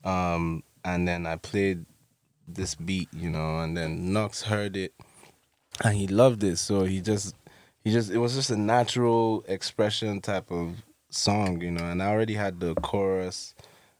um, 0.04 0.62
and 0.84 1.06
then 1.08 1.26
I 1.26 1.36
played 1.36 1.84
this 2.46 2.74
beat, 2.74 3.08
you 3.12 3.30
know, 3.30 3.60
and 3.60 3.76
then 3.76 4.12
Knucks 4.12 4.42
heard 4.42 4.76
it, 4.76 4.94
and 5.82 5.94
he 5.96 6.06
loved 6.06 6.42
it. 6.44 6.58
So 6.58 6.84
he 6.84 7.00
just 7.00 7.34
he 7.82 7.90
just 7.92 8.10
it 8.10 8.18
was 8.18 8.34
just 8.34 8.50
a 8.50 8.56
natural 8.56 9.44
expression 9.48 10.20
type 10.20 10.50
of 10.50 10.82
song, 11.10 11.60
you 11.60 11.70
know. 11.70 11.84
And 11.84 12.02
I 12.02 12.08
already 12.08 12.34
had 12.34 12.60
the 12.60 12.74
chorus, 12.76 13.54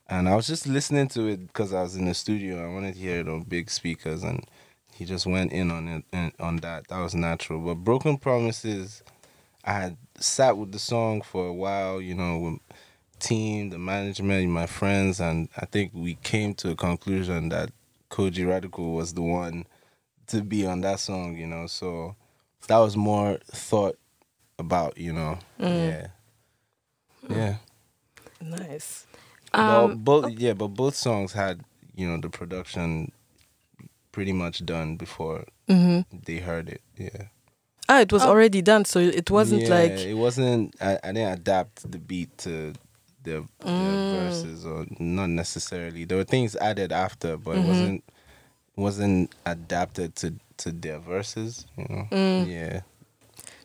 and 0.09 0.29
I 0.29 0.37
was 0.37 0.47
just 0.47 0.67
listening 0.67 1.09
to 1.09 1.27
it 1.27 1.47
because 1.47 1.73
I 1.73 1.83
was 1.83 1.97
in 1.97 2.07
the 2.07 2.15
studio. 2.15 2.65
I 2.65 2.73
wanted 2.73 2.95
to 2.95 3.01
hear 3.01 3.21
it 3.21 3.29
on 3.29 3.43
big 3.43 3.71
speakers, 3.71 4.23
and 4.23 4.45
he 4.95 5.05
just 5.05 5.27
went 5.27 5.53
in 5.53 5.71
on 5.73 5.89
it 5.89 6.05
and 6.13 6.33
on 6.39 6.57
that. 6.59 6.87
That 6.89 7.01
was 7.01 7.15
natural. 7.15 7.61
But 7.61 7.77
Broken 7.77 8.17
Promises, 8.17 9.03
I 9.65 9.73
had 9.73 9.97
sat 10.21 10.57
with 10.57 10.71
the 10.71 10.79
song 10.79 11.21
for 11.21 11.49
a 11.49 11.53
while, 11.53 12.01
you 12.01 12.15
know, 12.15 12.39
with 12.39 12.79
team, 13.19 13.71
the 13.71 13.79
management, 13.79 14.49
my 14.51 14.67
friends, 14.67 15.21
and 15.21 15.49
I 15.57 15.67
think 15.67 15.91
we 15.95 16.15
came 16.23 16.55
to 16.55 16.71
a 16.71 16.77
conclusion 16.77 17.49
that 17.49 17.71
Kojey 18.11 18.49
Radical 18.49 18.93
was 18.93 19.15
the 19.15 19.23
one 19.23 19.67
to 20.29 20.43
be 20.43 20.65
on 20.65 20.83
that 20.83 21.01
song, 21.01 21.37
you 21.37 21.47
know. 21.49 21.67
So 21.67 22.15
that 22.69 22.79
was 22.79 22.97
more 22.97 23.39
thought 23.51 23.99
about, 24.61 24.97
you 24.97 25.13
know. 25.13 25.39
Yeah. 25.59 26.07
Yeah. 27.29 27.57
nice? 28.41 29.07
well, 29.53 29.87
Um, 29.87 29.99
both 29.99 30.31
yeah, 30.39 30.53
but 30.53 30.69
both 30.69 30.95
songs 30.95 31.33
had, 31.33 31.65
you 31.97 32.07
know, 32.09 32.19
the 32.21 32.29
production 32.29 33.11
pretty 34.15 34.33
much 34.33 34.57
done 34.65 34.97
before 34.97 35.45
hmm 35.69 36.01
they 36.27 36.39
heard 36.49 36.69
it. 36.77 36.83
Yeah. 36.97 37.23
Ah, 37.89 38.01
it 38.01 38.13
was 38.13 38.23
already 38.23 38.63
done, 38.63 38.85
so 38.93 38.99
it 39.21 39.29
wasn't 39.31 39.63
yeah, 39.69 39.77
like 39.79 39.97
it 40.13 40.15
wasn't 40.27 40.63
I, 40.81 40.93
I 41.07 41.13
didn't 41.13 41.35
adapt 41.41 41.75
the 41.93 41.99
beat 41.99 42.31
to 42.45 42.73
the, 43.27 43.37
the 43.61 43.69
Mm. 43.69 44.11
verses 44.11 44.65
or 44.65 44.87
not 44.99 45.31
necessarily. 45.31 46.05
There 46.07 46.19
were 46.21 46.31
things 46.35 46.57
added 46.71 46.93
after, 46.93 47.37
but 47.37 47.53
Mm-hmm. 47.57 47.65
it 47.65 47.69
wasn't 47.73 48.01
wasn't 48.77 49.23
adapted 49.45 50.15
to 50.21 50.27
to 50.63 50.69
their 50.73 50.99
verses, 51.01 51.67
you 51.77 51.87
know. 51.91 52.07
Mm. 52.13 52.47
Yeah. 52.47 52.81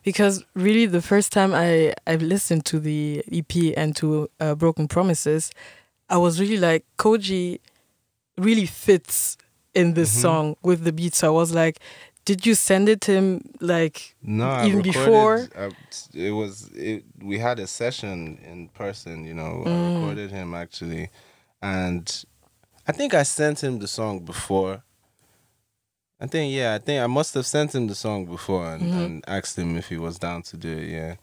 because 0.03 0.43
really 0.55 0.85
the 0.87 1.01
first 1.11 1.31
time 1.31 1.53
I 1.53 1.93
I 2.07 2.15
listened 2.17 2.63
to 2.71 2.79
the 2.79 3.23
EP 3.31 3.53
and 3.77 3.95
to 3.97 4.07
uh, 4.39 4.55
Broken 4.55 4.87
Promises, 4.87 5.51
I 6.09 6.17
was 6.17 6.39
really 6.41 6.57
like 6.57 6.83
Kojey 6.97 7.59
really 8.37 8.65
fits 8.65 9.37
in 9.73 9.93
this 9.93 10.11
Mhm. 10.15 10.21
song 10.21 10.55
with 10.63 10.83
the 10.83 10.91
beat. 10.91 11.15
So 11.15 11.27
I 11.27 11.31
was 11.37 11.53
like, 11.53 11.79
did 12.25 12.45
you 12.45 12.55
send 12.55 12.89
it 12.89 13.01
to 13.01 13.11
him 13.13 13.41
like 13.59 14.15
No, 14.21 14.45
I 14.49 14.65
Even 14.67 14.81
before? 14.81 15.49
I, 15.55 15.71
it 16.13 16.31
was 16.31 16.69
it. 16.75 17.03
We 17.21 17.39
had 17.39 17.59
a 17.59 17.67
session 17.67 18.39
in 18.45 18.69
person. 18.69 19.25
You 19.25 19.33
know, 19.33 19.63
I 19.65 19.69
Mm. 19.69 19.93
recorded 19.95 20.31
him 20.31 20.53
actually, 20.53 21.09
and 21.61 22.05
I 22.87 22.91
think 22.91 23.13
I 23.13 23.23
sent 23.23 23.63
him 23.63 23.79
the 23.79 23.87
song 23.87 24.19
before. 24.25 24.83
I 26.21 26.27
think 26.27 26.53
yeah, 26.53 26.73
I 26.73 26.79
think 26.79 27.01
I 27.01 27.07
must 27.07 27.33
have 27.35 27.45
sent 27.45 27.73
him 27.73 27.87
the 27.87 27.95
song 27.95 28.25
before 28.25 28.73
and, 28.73 28.91
Mhm. 28.91 29.05
and 29.05 29.23
asked 29.27 29.57
him 29.57 29.77
if 29.77 29.87
he 29.87 29.97
was 29.97 30.19
down 30.19 30.41
to 30.43 30.57
do 30.57 30.69
it. 30.77 30.89
Yeah, 30.89 31.15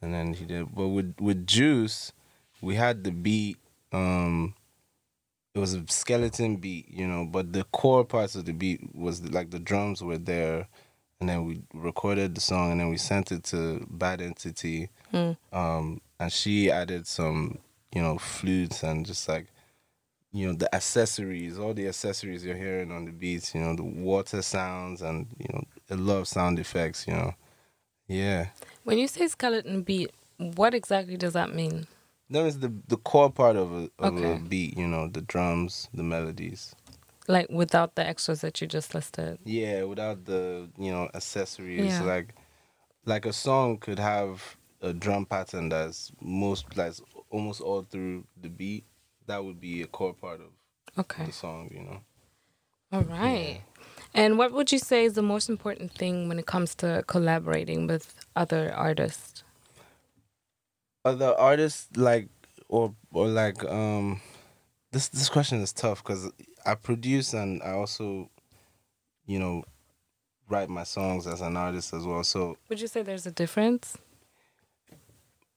and 0.00 0.14
then 0.14 0.32
he 0.34 0.44
did. 0.46 0.74
But 0.74 0.88
with 0.88 1.14
with 1.20 1.46
Juice, 1.46 2.12
we 2.62 2.76
had 2.76 3.04
the 3.04 3.10
beat. 3.12 3.58
Um, 3.92 4.54
it 5.54 5.58
was 5.58 5.74
a 5.74 5.84
skeleton 5.88 6.56
beat, 6.56 6.88
you 6.88 7.06
know, 7.06 7.24
but 7.24 7.52
the 7.52 7.64
core 7.64 8.04
parts 8.04 8.34
of 8.36 8.44
the 8.44 8.52
beat 8.52 8.94
was 8.94 9.22
like 9.30 9.50
the 9.50 9.58
drums 9.58 10.02
were 10.02 10.18
there, 10.18 10.68
and 11.20 11.28
then 11.28 11.44
we 11.44 11.62
recorded 11.74 12.34
the 12.34 12.40
song, 12.40 12.70
and 12.72 12.80
then 12.80 12.88
we 12.88 12.96
sent 12.96 13.32
it 13.32 13.44
to 13.44 13.86
Bad 13.90 14.20
Entity, 14.22 14.88
Mm. 15.12 15.36
um, 15.52 16.00
and 16.20 16.32
she 16.32 16.70
added 16.70 17.06
some, 17.06 17.58
you 17.92 18.00
know, 18.00 18.16
flutes 18.18 18.84
and 18.84 19.04
just 19.04 19.28
like, 19.28 19.46
you 20.32 20.46
know, 20.46 20.52
the 20.52 20.72
accessories, 20.72 21.58
all 21.58 21.74
the 21.74 21.88
accessories 21.88 22.44
you're 22.44 22.56
hearing 22.56 22.92
on 22.92 23.04
the 23.06 23.10
beats, 23.10 23.52
you 23.54 23.60
know, 23.60 23.74
the 23.74 23.82
water 23.82 24.42
sounds 24.42 25.02
and 25.02 25.26
you 25.38 25.46
know, 25.52 25.64
a 25.90 25.96
lot 25.96 26.18
of 26.18 26.28
sound 26.28 26.60
effects, 26.60 27.08
you 27.08 27.14
know, 27.14 27.34
yeah. 28.06 28.46
when 28.84 28.98
you 28.98 29.08
say 29.08 29.26
skeleton 29.26 29.82
beat, 29.82 30.12
what 30.36 30.72
exactly 30.74 31.16
does 31.16 31.32
that 31.32 31.52
mean? 31.54 31.88
That 32.30 32.42
was 32.44 32.60
the 32.60 32.72
the 32.88 32.96
core 32.96 33.30
part 33.30 33.56
of 33.56 33.72
a 33.72 33.90
of 33.98 34.16
a 34.22 34.38
beat, 34.38 34.76
you 34.78 34.86
know, 34.86 35.08
the 35.08 35.20
drums, 35.22 35.88
the 35.92 36.02
melodies. 36.02 36.74
Like 37.28 37.48
without 37.50 37.94
the 37.96 38.06
extras 38.06 38.40
that 38.40 38.60
you 38.60 38.66
just 38.66 38.94
listed. 38.94 39.38
Yeah, 39.44 39.84
without 39.84 40.24
the 40.24 40.68
you 40.78 40.90
know 40.92 41.10
accessories, 41.14 42.00
Yeah. 42.00 42.02
like 42.02 42.34
like 43.04 43.26
a 43.26 43.32
song 43.32 43.78
could 43.78 43.98
have 43.98 44.56
a 44.80 44.92
drum 44.92 45.26
pattern 45.26 45.68
that's 45.68 46.12
most 46.20 46.66
that's 46.74 47.02
almost 47.30 47.60
all 47.60 47.82
through 47.82 48.24
the 48.40 48.48
beat. 48.48 48.84
That 49.26 49.44
would 49.44 49.60
be 49.60 49.82
a 49.82 49.86
core 49.86 50.14
part 50.14 50.40
of 50.40 50.48
Okay. 50.98 51.24
the 51.26 51.32
song, 51.32 51.70
you 51.72 51.82
know. 51.82 52.00
All 52.92 53.02
right. 53.04 53.62
And 54.14 54.38
what 54.38 54.52
would 54.52 54.72
you 54.72 54.78
say 54.78 55.04
is 55.04 55.14
the 55.14 55.22
most 55.22 55.48
important 55.48 55.92
thing 55.94 56.28
when 56.28 56.38
it 56.38 56.46
comes 56.46 56.74
to 56.76 57.04
collaborating 57.06 57.86
with 57.86 58.14
other 58.34 58.72
artists? 58.74 59.44
Other 61.04 61.34
artists 61.38 61.88
like 61.96 62.28
or 62.68 62.94
or 63.12 63.26
like 63.26 63.64
um 63.64 64.20
this 64.92 65.08
this 65.08 65.28
question 65.28 65.60
is 65.60 65.72
tough 65.72 66.02
because 66.02 66.30
I 66.66 66.74
produce 66.74 67.32
and 67.32 67.62
I 67.62 67.70
also, 67.70 68.28
you 69.26 69.38
know, 69.38 69.64
write 70.48 70.68
my 70.68 70.84
songs 70.84 71.26
as 71.26 71.40
an 71.40 71.56
artist 71.56 71.94
as 71.94 72.04
well. 72.04 72.22
So 72.24 72.56
Would 72.68 72.80
you 72.80 72.86
say 72.86 73.02
there's 73.02 73.26
a 73.26 73.30
difference? 73.32 73.96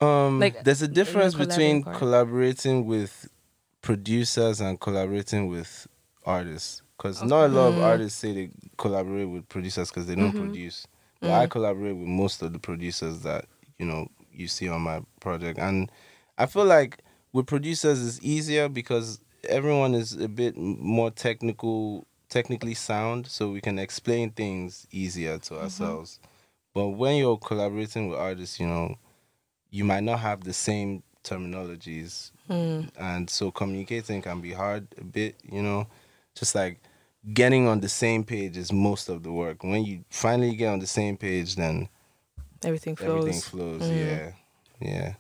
um, 0.02 0.40
Like, 0.40 0.64
there's 0.64 0.82
a 0.82 0.88
difference 0.88 1.36
between 1.36 1.84
collaborating 1.84 2.86
with 2.86 3.28
producers 3.82 4.60
and 4.62 4.80
collaborating 4.80 5.48
with 5.48 5.88
artists. 6.26 6.82
Because 6.98 7.22
not 7.22 7.46
a 7.46 7.48
lot 7.50 7.68
of 7.70 7.76
Mhm. 7.76 7.84
artists 7.84 8.20
say 8.20 8.34
they 8.34 8.50
collaborate 8.78 9.28
with 9.30 9.48
producers 9.50 9.90
because 9.90 10.08
they 10.08 10.16
don't 10.16 10.32
Mhm. 10.34 10.38
produce. 10.38 10.88
But 11.20 11.32
I 11.32 11.46
Mm. 11.48 11.50
collaborate 11.52 11.96
with 11.98 12.08
most 12.08 12.42
of 12.42 12.54
the 12.54 12.60
producers 12.60 13.22
that 13.22 13.46
you 13.78 13.86
know 13.86 14.08
you 14.34 14.48
see 14.48 14.70
on 14.70 14.82
my 14.82 15.02
project, 15.20 15.60
and 15.60 15.92
I 16.38 16.46
feel 16.46 16.66
like 16.66 17.00
with 17.32 17.48
producers 17.48 18.06
it's 18.06 18.20
easier 18.24 18.70
because 18.70 19.20
everyone 19.48 19.94
is 19.94 20.14
a 20.14 20.28
bit 20.28 20.56
more 20.58 21.12
technical, 21.12 22.06
technically 22.30 22.74
sound, 22.74 23.28
so 23.28 23.52
we 23.52 23.62
can 23.62 23.80
explain 23.80 24.32
things 24.32 24.88
easier 24.92 25.38
to 25.40 25.60
ourselves. 25.60 26.20
But 26.74 26.90
when 26.90 27.18
you're 27.18 27.38
collaborating 27.38 28.10
with 28.10 28.18
artists, 28.20 28.60
you 28.60 28.68
know, 28.68 28.96
you 29.70 29.84
might 29.84 30.04
not 30.04 30.20
have 30.20 30.44
the 30.44 30.54
same 30.54 31.04
terminologies, 31.24 32.32
Mm. 32.50 32.90
and 33.00 33.30
so 33.30 33.52
communicating 33.52 34.22
can 34.22 34.42
be 34.42 34.52
hard 34.52 34.88
a 34.98 35.04
bit. 35.04 35.36
You 35.50 35.62
know, 35.64 35.88
just 36.36 36.56
like 36.56 36.80
getting 37.34 37.68
on 37.68 37.80
the 37.80 37.88
same 37.90 38.24
page 38.26 38.58
is 38.58 38.72
most 38.74 39.08
of 39.08 39.24
the 39.24 39.32
work. 39.32 39.64
When 39.64 39.86
you 39.86 40.04
finally 40.10 40.56
get 40.56 40.68
on 40.74 40.80
the 40.80 40.88
same 40.88 41.16
page, 41.16 41.56
then 41.56 41.88
Everything 42.66 42.96
flows. 42.96 43.10
everything 43.20 43.42
flows. 43.42 43.82
Mm. 43.82 44.00
Yeah, 44.00 44.32
yeah. 44.82 45.14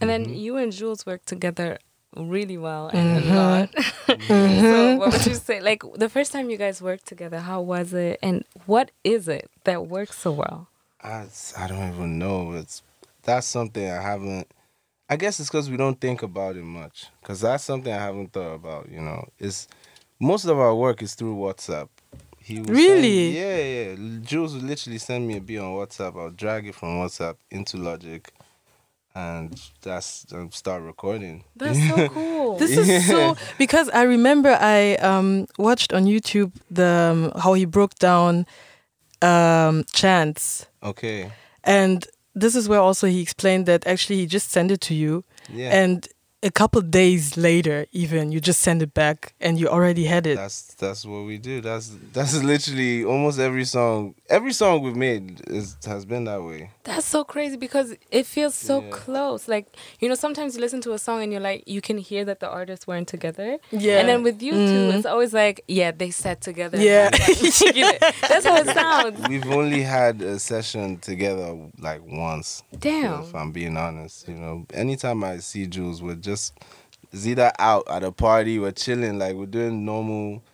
And 0.00 0.08
then 0.10 0.26
Mhm. 0.26 0.38
you 0.40 0.56
and 0.56 0.72
Juls 0.72 1.06
work 1.06 1.24
together 1.24 1.78
really 2.16 2.56
well 2.58 2.88
and 2.88 3.22
Mhm. 3.24 3.30
a 3.32 3.36
lot. 3.36 3.68
Mm-hmm. 4.10 4.60
so 4.60 4.98
what 4.98 5.12
would 5.12 5.26
you 5.26 5.34
say? 5.34 5.60
Like 5.60 5.82
the 5.94 6.08
first 6.08 6.32
time 6.32 6.50
you 6.50 6.56
guys 6.56 6.82
worked 6.82 7.06
together, 7.06 7.40
how 7.40 7.60
was 7.60 7.92
it? 7.92 8.18
And 8.22 8.44
what 8.66 8.90
is 9.04 9.28
it 9.28 9.50
that 9.64 9.86
works 9.86 10.18
so 10.18 10.32
well? 10.32 10.68
I, 11.02 11.26
I 11.56 11.66
don't 11.68 11.92
even 11.94 12.18
know. 12.18 12.52
It's 12.52 12.82
that's 13.22 13.46
something 13.46 13.88
I 13.88 14.02
haven't. 14.02 14.50
I 15.08 15.16
guess 15.16 15.40
it's 15.40 15.48
because 15.50 15.70
we 15.70 15.76
don't 15.76 16.00
think 16.00 16.22
about 16.22 16.56
it 16.56 16.64
much. 16.64 17.06
Because 17.20 17.40
that's 17.40 17.64
something 17.64 17.92
I 17.92 17.98
haven't 18.02 18.32
thought 18.32 18.54
about. 18.54 18.90
You 18.90 19.00
know, 19.00 19.28
is 19.38 19.68
most 20.20 20.44
of 20.44 20.58
our 20.58 20.74
work 20.74 21.02
is 21.02 21.14
through 21.14 21.36
WhatsApp. 21.36 21.88
He 22.42 22.58
would 22.58 22.66
send- 22.68 22.76
Really? 22.78 23.36
yeah, 23.38 23.56
yeah. 23.56 24.18
Juls 24.22 24.54
would 24.54 24.62
literally 24.64 24.98
send 24.98 25.28
me 25.28 25.36
a 25.36 25.40
beat 25.40 25.58
on 25.58 25.72
WhatsApp. 25.74 26.18
I'll 26.18 26.30
drag 26.30 26.66
it 26.66 26.74
from 26.74 26.98
WhatsApp 26.98 27.36
into 27.50 27.76
Logic, 27.76 28.28
and 29.14 29.60
that's 29.82 30.26
um, 30.32 30.50
start 30.50 30.82
recording. 30.82 31.44
That's 31.56 31.78
so 31.88 32.08
cool. 32.16 32.56
This 32.58 32.76
is 32.76 33.06
so 33.06 33.36
because 33.58 33.88
I 33.90 34.02
remember 34.02 34.56
I 34.60 34.94
um, 34.96 35.46
watched 35.58 35.92
on 35.92 36.04
YouTube 36.06 36.52
the 36.70 37.30
um, 37.34 37.40
how 37.40 37.52
he 37.54 37.66
broke 37.66 37.94
down 37.96 38.46
um, 39.22 39.84
chants, 39.92 40.66
Okay. 40.82 41.30
and 41.62 42.06
this 42.34 42.54
is 42.56 42.68
where 42.68 42.80
also 42.80 43.06
he 43.06 43.20
explained 43.20 43.66
that 43.66 43.86
actually 43.86 44.16
he 44.16 44.26
just 44.26 44.50
sent 44.50 44.70
it 44.70 44.80
to 44.82 44.94
you, 44.94 45.24
Yeah. 45.52 45.70
and 45.82 46.08
a 46.42 46.50
couple 46.50 46.80
days 46.80 47.36
later, 47.36 47.86
even 47.92 48.32
you 48.32 48.40
just 48.40 48.60
send 48.60 48.82
it 48.82 48.94
back, 48.94 49.34
and 49.40 49.58
you 49.58 49.68
already 49.68 50.04
had 50.04 50.26
it. 50.26 50.36
That's 50.36 50.74
that's 50.74 51.04
what 51.04 51.24
we 51.24 51.38
do. 51.38 51.60
That's 51.60 51.92
that's 52.12 52.42
literally 52.42 53.04
almost 53.04 53.38
every 53.38 53.64
song. 53.64 54.14
Every 54.30 54.52
song 54.52 54.82
we've 54.82 54.94
made 54.94 55.40
is 55.48 55.76
has 55.86 56.04
been 56.04 56.22
that 56.24 56.40
way. 56.42 56.70
That's 56.84 57.04
so 57.04 57.24
crazy 57.24 57.56
because 57.56 57.96
it 58.12 58.26
feels 58.26 58.54
so 58.54 58.80
Yeah. 58.80 58.90
close. 58.90 59.48
Like, 59.48 59.66
you 59.98 60.08
know, 60.08 60.14
sometimes 60.14 60.54
you 60.54 60.60
listen 60.60 60.80
to 60.82 60.92
a 60.92 60.98
song 60.98 61.22
and 61.24 61.32
you're 61.32 61.40
like, 61.40 61.64
you 61.66 61.80
can 61.80 61.98
hear 61.98 62.24
that 62.26 62.38
the 62.38 62.48
artists 62.48 62.86
weren't 62.86 63.08
together. 63.08 63.58
yeah, 63.72 63.98
And 63.98 64.08
then 64.08 64.22
with 64.22 64.40
you 64.40 64.52
two, 64.52 64.58
Mhm. 64.58 64.94
it's 64.94 65.04
always 65.06 65.32
like, 65.34 65.64
yeah, 65.66 65.90
they 65.90 66.10
sat 66.12 66.40
together. 66.40 66.78
Yeah. 66.80 67.10
You 67.74 67.82
know, 67.82 67.98
That's 68.28 68.46
how 68.46 68.56
it 68.56 68.66
sounds. 68.74 69.28
We've 69.28 69.50
only 69.50 69.82
had 69.82 70.22
a 70.22 70.38
session 70.38 70.98
together 70.98 71.56
like 71.78 72.00
once. 72.06 72.62
Damn. 72.78 73.24
If 73.24 73.34
I'm 73.34 73.50
being 73.50 73.76
honest, 73.76 74.28
you 74.28 74.34
know, 74.34 74.64
anytime 74.72 75.24
I 75.24 75.38
see 75.38 75.66
Juls, 75.66 76.02
we're 76.02 76.14
just 76.14 76.56
it's 77.12 77.26
either 77.26 77.50
out 77.58 77.82
at 77.90 78.04
a 78.04 78.12
party, 78.12 78.60
we're 78.60 78.70
chilling, 78.70 79.18
like 79.18 79.34
we're 79.34 79.46
doing 79.46 79.84
normal 79.84 80.44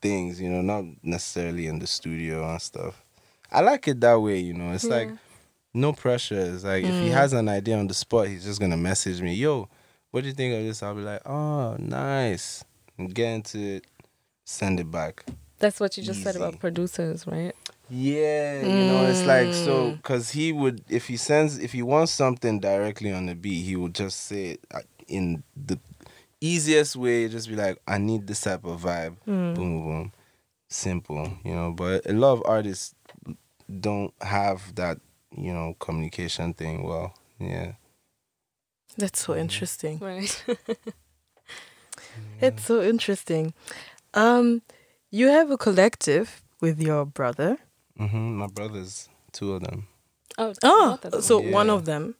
things, 0.00 0.40
you 0.40 0.48
know, 0.48 0.62
not 0.62 0.84
necessarily 1.02 1.66
in 1.66 1.78
the 1.78 1.86
studio 1.86 2.48
and 2.50 2.62
stuff. 2.62 3.02
I 3.52 3.60
like 3.60 3.88
it 3.88 4.00
that 4.00 4.20
way, 4.20 4.38
you 4.38 4.54
know. 4.54 4.72
It's 4.72 4.84
like 4.88 5.10
no 5.74 5.92
pressure. 5.92 6.38
It's 6.54 6.64
like 6.64 6.84
if 6.84 6.98
he 7.00 7.08
Mm. 7.08 7.12
has 7.12 7.32
an 7.32 7.48
idea 7.48 7.78
on 7.78 7.86
the 7.88 7.94
spot, 7.94 8.28
he's 8.28 8.44
just 8.44 8.60
gonna 8.60 8.76
message 8.76 9.20
me, 9.20 9.34
"Yo, 9.34 9.68
what 10.10 10.22
do 10.22 10.28
you 10.28 10.34
think 10.34 10.54
of 10.54 10.62
this?" 10.64 10.82
I'll 10.82 10.94
be 10.94 11.02
like, 11.02 11.22
"Oh, 11.26 11.76
nice," 11.78 12.64
and 12.98 13.14
get 13.14 13.32
into 13.34 13.58
it, 13.58 13.86
send 14.44 14.80
it 14.80 14.90
back. 14.90 15.24
That's 15.58 15.78
what 15.80 15.96
you 15.96 16.02
just 16.02 16.22
said 16.22 16.36
about 16.36 16.58
producers, 16.58 17.26
right? 17.26 17.54
Yeah, 17.88 18.62
you 18.66 18.84
know, 18.84 19.04
it's 19.06 19.26
like 19.26 19.52
so 19.52 19.90
Mm. 19.92 19.96
because 19.96 20.30
he 20.30 20.52
would 20.52 20.82
if 20.88 21.08
he 21.08 21.16
sends 21.16 21.58
if 21.58 21.72
he 21.72 21.82
wants 21.82 22.12
something 22.12 22.60
directly 22.60 23.12
on 23.12 23.26
the 23.26 23.34
beat, 23.34 23.64
he 23.64 23.74
would 23.76 23.94
just 23.94 24.20
say 24.26 24.50
it 24.52 24.60
uh, 24.72 24.80
in 25.08 25.42
the 25.56 25.78
easiest 26.40 26.94
way. 26.96 27.28
Just 27.28 27.48
be 27.48 27.56
like, 27.56 27.78
"I 27.88 27.98
need 27.98 28.26
this 28.28 28.42
type 28.42 28.64
of 28.64 28.82
vibe." 28.82 29.16
Mm. 29.26 29.54
Boom, 29.56 29.82
boom, 29.84 30.12
simple, 30.68 31.32
you 31.44 31.54
know. 31.54 31.72
But 31.72 32.06
a 32.08 32.12
lot 32.12 32.32
of 32.34 32.42
artists 32.46 32.94
don't 33.80 34.12
have 34.22 34.74
that, 34.74 34.98
you 35.36 35.52
know, 35.52 35.74
communication 35.78 36.54
thing. 36.54 36.82
Well, 36.82 37.14
yeah. 37.38 37.72
that's 38.98 39.20
so 39.24 39.32
Mhm. 39.34 39.38
interesting. 39.40 39.98
Right. 39.98 40.44
It's 42.40 42.64
so 42.64 42.82
interesting. 42.82 43.52
Um, 44.14 44.62
you 45.10 45.28
have 45.28 45.50
a 45.50 45.56
collective 45.58 46.42
with 46.60 46.80
your 46.80 47.04
brother. 47.04 47.58
Mm-hmm. 47.98 48.36
My 48.38 48.46
brothers, 48.46 49.08
two 49.32 49.52
of 49.54 49.62
them. 49.62 49.86
oh, 50.38 50.54
Oh, 50.64 50.90
both 50.90 51.04
of 51.04 51.12
them. 51.12 51.22
so 51.22 51.38
one 51.38 51.68
of 51.70 51.84
them, 51.84 52.14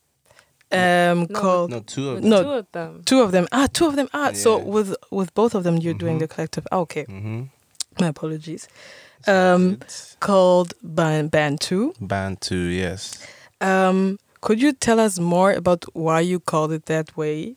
um, 0.70 1.20
No, 1.20 1.26
called 1.40 1.70
No, 1.70 1.80
two 1.80 2.10
of 2.10 2.20
them. 2.20 2.30
No. 2.30 2.42
two 2.42 2.50
of 2.52 2.66
them. 2.72 3.02
two 3.04 3.20
of 3.22 3.32
them. 3.32 3.46
Ah, 3.52 3.66
two 3.72 3.86
of 3.86 3.96
them. 3.96 4.08
Ah, 4.12 4.32
so 4.32 4.58
with 4.58 4.94
with 5.10 5.34
both 5.34 5.54
of 5.54 5.64
them, 5.64 5.76
you're 5.78 5.94
doing 5.94 6.16
Mhm. 6.16 6.20
the 6.20 6.28
collective. 6.28 6.66
Ah, 6.70 6.78
okay, 6.80 7.04
Mm-hmm. 7.06 7.42
my 8.00 8.08
apologies. 8.08 8.68
Um, 9.26 9.78
Called 10.20 10.74
Ban- 10.82 11.28
Bantu. 11.28 11.92
band 12.00 12.40
two, 12.40 12.56
yes. 12.68 13.26
Um, 13.60 14.18
could 14.40 14.60
you 14.60 14.72
tell 14.72 14.98
us 15.00 15.18
more 15.18 15.52
about 15.52 15.84
why 15.94 16.20
you 16.20 16.40
called 16.40 16.72
it 16.72 16.86
that 16.86 17.16
way? 17.16 17.56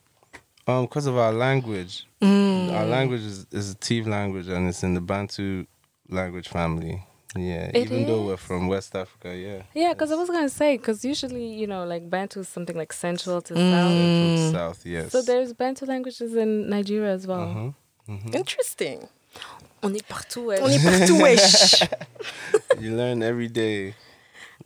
Um, 0.67 0.86
because 0.86 1.06
of 1.08 1.17
our 1.17 1.32
language. 1.34 2.06
Mm. 2.21 2.71
Our 2.73 2.86
language 2.86 3.21
is, 3.21 3.45
is 3.52 3.71
a 3.71 3.76
Tiv 3.76 4.08
language 4.08 4.47
and 4.47 4.67
it's 4.69 4.84
in 4.84 4.93
the 4.93 5.02
Bantu 5.02 5.65
language 6.10 6.47
family. 6.49 7.04
Yeah, 7.36 7.71
It 7.73 7.86
even 7.88 8.06
though 8.06 8.26
we're 8.28 8.38
from 8.38 8.67
West 8.67 8.95
Africa, 8.95 9.36
yeah. 9.36 9.63
Yeah, 9.73 9.93
because 9.93 10.12
I 10.12 10.15
was 10.15 10.30
gonna 10.30 10.49
say, 10.49 10.78
because 10.78 11.04
usually, 11.04 11.47
you 11.47 11.65
know, 11.67 11.84
like 11.84 12.08
Bantu 12.10 12.41
is 12.41 12.47
something 12.47 12.78
like 12.78 12.93
central 12.93 13.41
to 13.41 13.54
Mm. 13.56 13.71
south. 13.71 14.54
South, 14.54 14.86
yes. 14.86 15.12
So 15.12 15.21
there's 15.23 15.52
Bantu 15.54 15.86
languages 15.86 16.36
in 16.36 16.69
Nigeria 16.69 17.12
as 17.13 17.26
well. 17.26 17.41
Uh-huh. 17.41 17.71
mhm. 18.13 18.36
Interesting. 18.36 19.08
On 19.84 19.93
est 19.93 20.06
partout. 20.08 20.46
ouais. 20.46 20.62
On 20.62 20.67
est 20.67 20.82
partout, 20.84 21.17
wesh. 21.22 21.84
you 22.80 22.96
learn 22.96 23.22
every 23.22 23.48
day. 23.50 23.96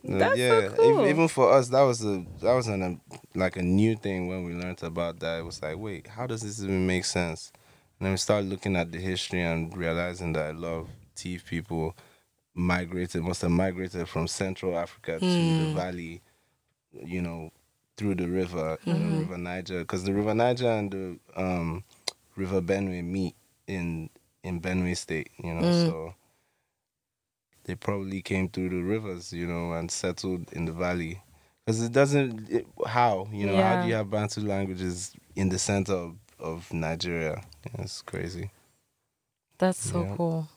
That's 0.04 0.34
so 0.34 0.38
yeah, 0.38 0.60
ev- 0.64 0.76
cool. 0.76 1.06
even 1.06 1.28
for 1.28 1.52
us, 1.52 1.68
that 1.68 1.82
was 1.82 2.04
a 2.04 2.24
that 2.40 2.52
was 2.54 2.68
an, 2.68 2.82
um, 2.82 3.00
like 3.34 3.56
a 3.56 3.62
new 3.62 3.96
thing 3.96 4.28
when 4.28 4.44
we 4.44 4.54
learned 4.54 4.82
about 4.82 5.18
that. 5.20 5.40
It 5.40 5.44
was 5.44 5.60
like, 5.60 5.76
wait, 5.76 6.06
how 6.06 6.26
does 6.26 6.42
this 6.42 6.62
even 6.62 6.86
make 6.86 7.04
sense? 7.04 7.50
And 7.98 8.06
then 8.06 8.12
we 8.12 8.16
started 8.18 8.48
looking 8.48 8.76
at 8.76 8.92
the 8.92 8.98
history 8.98 9.42
and 9.42 9.76
realizing 9.76 10.32
that 10.34 10.54
a 10.54 10.58
lot 10.58 10.72
of 10.82 10.88
Tiv 11.16 11.44
people 11.44 11.96
migrated, 12.54 13.22
must 13.22 13.42
have 13.42 13.50
migrated 13.50 14.08
from 14.08 14.28
Central 14.28 14.78
Africa 14.78 15.18
to 15.18 15.24
the 15.26 15.26
Mm. 15.26 15.74
valley, 15.74 16.20
you 16.92 17.20
know, 17.22 17.50
through 17.96 18.14
the 18.14 18.28
river, 18.28 18.78
you 18.84 18.94
know, 18.94 19.00
Mhm. 19.16 19.18
River 19.20 19.38
Niger, 19.38 19.80
because 19.80 20.04
the 20.04 20.12
River 20.14 20.34
Niger 20.34 20.70
and 20.70 20.90
the 20.92 21.18
um, 21.36 21.82
River 22.36 22.60
Benue 22.60 23.02
meet 23.04 23.34
in 23.66 24.10
in 24.42 24.60
Benue 24.60 24.96
State, 24.96 25.30
you 25.42 25.54
know, 25.54 25.62
Mm. 25.62 25.86
so 25.86 26.14
they 27.64 27.74
probably 27.74 28.22
came 28.22 28.48
through 28.48 28.70
the 28.70 28.82
rivers, 28.82 29.32
you 29.32 29.46
know, 29.46 29.72
and 29.72 29.90
settled 29.90 30.50
in 30.52 30.64
the 30.64 30.72
valley. 30.72 31.20
Because 31.66 31.82
it 31.82 31.92
doesn't, 31.92 32.48
it, 32.50 32.66
how, 32.86 33.28
you 33.30 33.44
know, 33.46 33.60
how 33.62 33.76
do 33.82 33.86
you 33.88 33.94
have 33.94 34.10
Bantu 34.10 34.40
languages 34.40 35.12
in 35.36 35.50
the 35.50 35.58
center 35.58 35.92
of, 35.92 36.16
of 36.38 36.72
Nigeria? 36.72 37.42
Yeah, 37.66 37.82
it's 37.82 38.00
crazy. 38.00 38.50
That's 39.58 39.78
so 39.90 40.02
Yeah. 40.04 40.16
cool. 40.16 40.48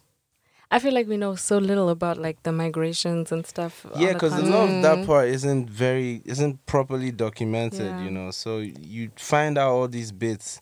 I 0.73 0.79
feel 0.79 0.93
like 0.93 1.07
we 1.09 1.17
know 1.17 1.35
so 1.35 1.57
little 1.57 1.89
about 1.89 2.17
like 2.17 2.43
the 2.43 2.53
migrations 2.53 3.29
and 3.33 3.45
stuff. 3.45 3.85
Yeah, 3.97 4.13
because 4.13 4.31
a 4.35 4.41
lot 4.41 4.69
of 4.69 4.81
that 4.83 5.05
part 5.05 5.27
isn't 5.27 5.69
very, 5.69 6.21
isn't 6.23 6.65
properly 6.65 7.11
documented, 7.11 7.97
Yeah. 7.97 8.05
you 8.05 8.09
know. 8.11 8.31
So 8.31 8.59
you 8.59 9.11
find 9.17 9.57
out 9.57 9.71
all 9.71 9.87
these 9.89 10.13
bits, 10.13 10.61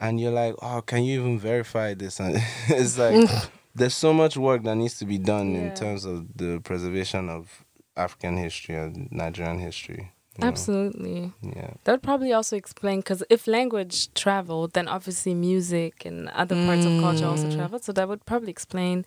and 0.00 0.20
you're 0.20 0.32
like, 0.32 0.54
oh, 0.62 0.82
can 0.82 1.04
you 1.04 1.20
even 1.20 1.38
verify 1.38 1.94
this? 1.94 2.20
And 2.24 2.42
it's 2.68 2.98
like 2.98 3.28
there's 3.74 3.94
so 3.94 4.12
much 4.12 4.36
work 4.36 4.62
that 4.64 4.74
needs 4.76 4.98
to 4.98 5.04
be 5.04 5.18
done 5.18 5.52
Yeah. 5.54 5.60
in 5.68 5.74
terms 5.74 6.04
of 6.04 6.26
the 6.36 6.60
preservation 6.60 7.28
of 7.28 7.64
African 7.96 8.36
history 8.36 8.74
and 8.76 9.10
Nigerian 9.10 9.58
history. 9.58 10.12
Know? 10.40 10.48
Absolutely. 10.48 11.32
Yeah. 11.42 11.70
That 11.84 11.92
would 11.92 12.02
probably 12.02 12.32
also 12.32 12.56
explain 12.56 13.00
because 13.00 13.22
if 13.30 13.46
language 13.46 14.12
traveled, 14.14 14.72
then 14.74 14.88
obviously 14.88 15.34
music 15.34 16.04
and 16.04 16.28
other 16.30 16.56
parts 16.66 16.84
of 16.86 16.92
culture 17.00 17.26
also 17.26 17.48
Mm. 17.48 17.56
traveled. 17.56 17.84
So 17.84 17.92
that 17.92 18.08
would 18.08 18.24
probably 18.26 18.50
explain, 18.50 19.04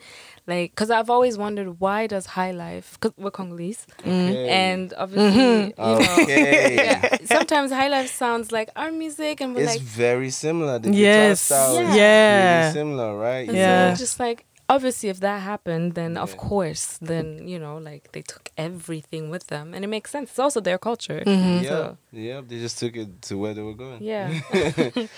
like, 0.47 0.71
because 0.71 0.89
I've 0.89 1.09
always 1.09 1.37
wondered 1.37 1.79
why 1.79 2.07
does 2.07 2.25
high 2.27 2.51
life? 2.51 2.97
Because 2.99 3.13
we're 3.17 3.31
Congolese, 3.31 3.85
Okay. 4.01 4.49
and 4.49 4.93
obviously, 4.97 5.41
Mhm. 5.41 5.67
you 5.67 5.73
know, 5.77 6.23
Okay. 6.23 6.75
yeah, 6.85 7.17
sometimes 7.25 7.71
high 7.71 7.87
life 7.89 8.09
sounds 8.13 8.51
like 8.51 8.69
our 8.75 8.91
music, 8.91 9.41
and 9.41 9.53
we're 9.55 9.63
it's 9.63 9.73
like, 9.73 9.81
very 9.81 10.29
similar. 10.29 10.79
The 10.79 10.91
Yes. 10.93 11.47
guitar 11.47 11.69
style 11.69 11.73
Yeah. 11.75 11.89
is 11.89 11.95
Yeah. 11.95 12.59
really 12.61 12.73
similar, 12.73 13.17
right? 13.17 13.47
and 13.49 13.57
Yeah. 13.57 13.93
so 13.93 13.99
just 14.03 14.19
like. 14.19 14.45
Obviously, 14.69 15.09
if 15.09 15.19
that 15.21 15.41
happened, 15.41 15.95
then 15.95 16.15
of 16.17 16.37
course, 16.37 16.99
then 17.01 17.47
you 17.47 17.57
know, 17.57 17.77
like 17.77 18.11
they 18.11 18.21
took 18.21 18.51
everything 18.55 19.29
with 19.31 19.47
them, 19.47 19.73
and 19.73 19.83
it 19.83 19.87
makes 19.87 20.11
sense. 20.11 20.29
It's 20.29 20.39
also 20.39 20.61
their 20.61 20.77
culture. 20.77 21.23
Mhm. 21.25 21.63
Yeah, 21.63 21.69
So- 21.69 21.97
yeah. 22.11 22.41
They 22.47 22.59
just 22.59 22.77
took 22.79 22.95
it 22.95 23.21
to 23.23 23.37
where 23.37 23.53
they 23.55 23.63
were 23.63 23.73
going. 23.73 24.03
Yeah, 24.03 24.29
that's 24.51 25.09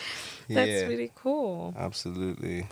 yeah, 0.47 0.87
really 0.87 1.11
cool. 1.15 1.73
absolutely. 1.77 2.67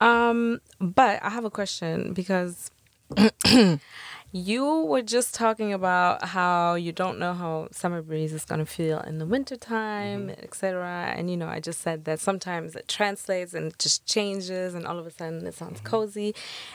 Um, 0.00 0.60
but 0.80 1.22
I 1.22 1.30
have 1.30 1.44
a 1.44 1.50
question 1.50 2.12
because 2.14 2.70
you 4.36 4.80
were 4.86 5.00
just 5.00 5.32
talking 5.32 5.72
about 5.72 6.24
how 6.24 6.74
you 6.74 6.90
don't 6.90 7.20
know 7.20 7.32
how 7.34 7.68
summer 7.70 8.02
breeze 8.02 8.32
is 8.32 8.44
gonna 8.44 8.66
feel 8.66 8.98
in 9.02 9.18
the 9.18 9.26
wintertime, 9.26 10.22
Mm-hmm. 10.26 10.42
etc. 10.42 11.14
And 11.16 11.30
you 11.30 11.36
know, 11.36 11.46
I 11.46 11.60
just 11.60 11.80
said 11.80 12.04
that 12.06 12.18
sometimes 12.18 12.74
it 12.74 12.88
translates 12.88 13.54
and 13.54 13.66
it 13.72 13.78
just 13.78 14.06
changes, 14.06 14.74
and 14.74 14.86
all 14.88 14.98
of 14.98 15.06
a 15.06 15.12
sudden 15.12 15.46
it 15.46 15.54
sounds 15.54 15.78
Mm-hmm. 15.78 15.86
cozy. 15.86 16.34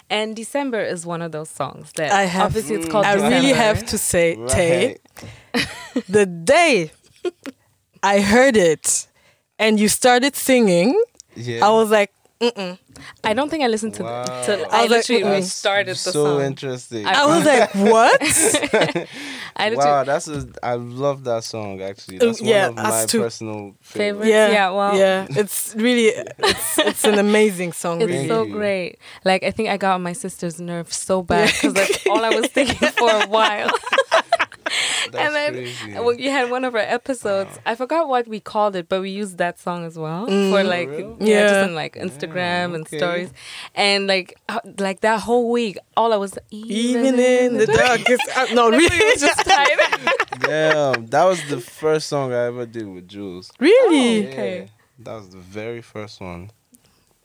And 0.10 0.38
December 0.38 0.80
is 0.82 1.06
one 1.06 1.22
of 1.22 1.34
those 1.34 1.50
songs 1.50 1.92
that 1.98 2.12
I 2.14 2.24
have- 2.24 2.46
obviously 2.46 2.76
it's 2.78 2.88
called. 2.88 3.06
I 3.06 3.16
really 3.16 3.52
have 3.52 3.86
to 3.88 3.98
say, 3.98 4.38
Tay, 4.48 4.98
the 6.08 6.26
day 6.26 6.92
I 8.02 8.22
heard 8.22 8.56
it 8.56 9.08
and 9.58 9.78
you 9.82 9.90
started 9.90 10.34
singing, 10.38 10.96
Yeah. 11.36 11.66
I 11.68 11.72
was 11.72 11.92
like, 11.92 12.14
mm-mm. 12.42 12.78
I 13.24 13.34
don't 13.34 13.50
think 13.50 13.64
I 13.64 13.68
listened 13.68 13.94
to. 13.96 14.04
Wow. 14.04 14.24
to 14.24 14.52
I 14.74 14.80
I 14.80 14.82
was 14.84 14.90
like, 14.90 14.90
literally 14.90 15.24
mm-mm. 15.24 15.32
restarted 15.36 15.96
the 15.96 16.00
so 16.00 16.12
song. 16.12 16.42
interesting. 16.42 17.06
I- 17.06 17.22
I 17.24 17.26
was 17.26 17.46
like, 17.46 17.76
what? 17.94 18.22
I 19.56 19.76
wow, 19.76 20.04
that's 20.06 20.28
a, 20.30 20.48
I 20.64 20.76
love 20.76 21.24
that 21.26 21.44
song 21.44 21.82
actually. 21.82 22.22
Um, 22.22 22.28
That's 22.28 22.42
yeah, 22.42 22.70
one 22.70 22.80
of 22.80 22.86
us 22.86 23.02
my 23.02 23.06
too. 23.08 23.20
personal 23.22 23.76
Favorite? 23.82 24.26
favorites. 24.26 24.30
yeah, 24.30 24.50
Yeah, 24.52 24.70
well- 24.72 24.98
yeah, 24.98 25.28
it's 25.32 25.76
really, 25.78 26.06
it's 26.40 26.80
it's 26.80 27.04
an 27.04 27.20
amazing 27.20 27.74
song. 27.74 28.02
It's 28.02 28.10
really. 28.12 28.28
so 28.30 28.46
great. 28.46 29.00
Like 29.26 29.44
I 29.44 29.52
think 29.52 29.68
I 29.70 29.76
got 29.78 29.96
on 29.96 30.04
my 30.04 30.14
sister's 30.14 30.60
nerves 30.62 30.96
so 30.96 31.22
bad 31.22 31.52
because 31.52 31.74
that's 31.74 32.08
all 32.08 32.24
I 32.24 32.30
was 32.30 32.48
thinking 32.56 32.88
for 32.90 33.10
a 33.10 33.28
while. 33.28 33.70
That's 35.14 35.26
and 35.26 35.36
then 35.36 35.54
crazy. 35.54 36.00
when 36.00 36.20
you 36.20 36.30
had 36.32 36.50
one 36.52 36.64
of 36.66 36.74
our 36.76 36.82
episodes, 36.82 37.58
I 37.66 37.76
forgot 37.76 38.08
what 38.08 38.28
we 38.28 38.40
called 38.40 38.76
it, 38.76 38.88
but 38.90 39.02
we 39.02 39.10
used 39.12 39.38
that 39.40 39.60
song 39.60 39.86
as 39.86 39.98
well 39.98 40.26
for 40.28 40.64
like 40.64 40.90
real? 40.90 41.18
yeah, 41.20 41.42
just 41.44 41.54
Yeah. 41.54 41.66
in 41.66 41.76
like 41.76 41.96
Instagram 41.96 42.76
and 42.76 42.86
okay. 42.88 42.98
stories, 42.98 43.32
and 43.76 44.08
like 44.08 44.38
uh, 44.50 44.60
like 44.80 45.02
that 45.02 45.22
whole 45.22 45.50
week, 45.52 45.78
all 45.98 46.14
I 46.14 46.18
was 46.18 46.38
Even 46.52 47.20
in 47.20 47.58
the 47.58 47.66
darkest, 47.68 48.22
uh, 48.36 48.46
no, 48.54 48.70
Literally, 48.70 48.88
really, 48.90 49.06
was 49.14 49.22
just 49.22 49.46
tired. 49.46 49.80
Damn, 50.40 51.08
that 51.08 51.26
was 51.26 51.42
the 51.50 51.60
first 51.60 52.08
song 52.08 52.34
I 52.34 52.46
ever 52.46 52.66
did 52.66 52.88
with 52.88 53.08
Juls. 53.08 53.52
really, 53.60 54.28
Oh. 54.28 54.30
Okay. 54.30 54.70
That 55.00 55.14
was 55.14 55.30
the 55.30 55.38
very 55.38 55.82
first 55.82 56.20
one. 56.22 56.52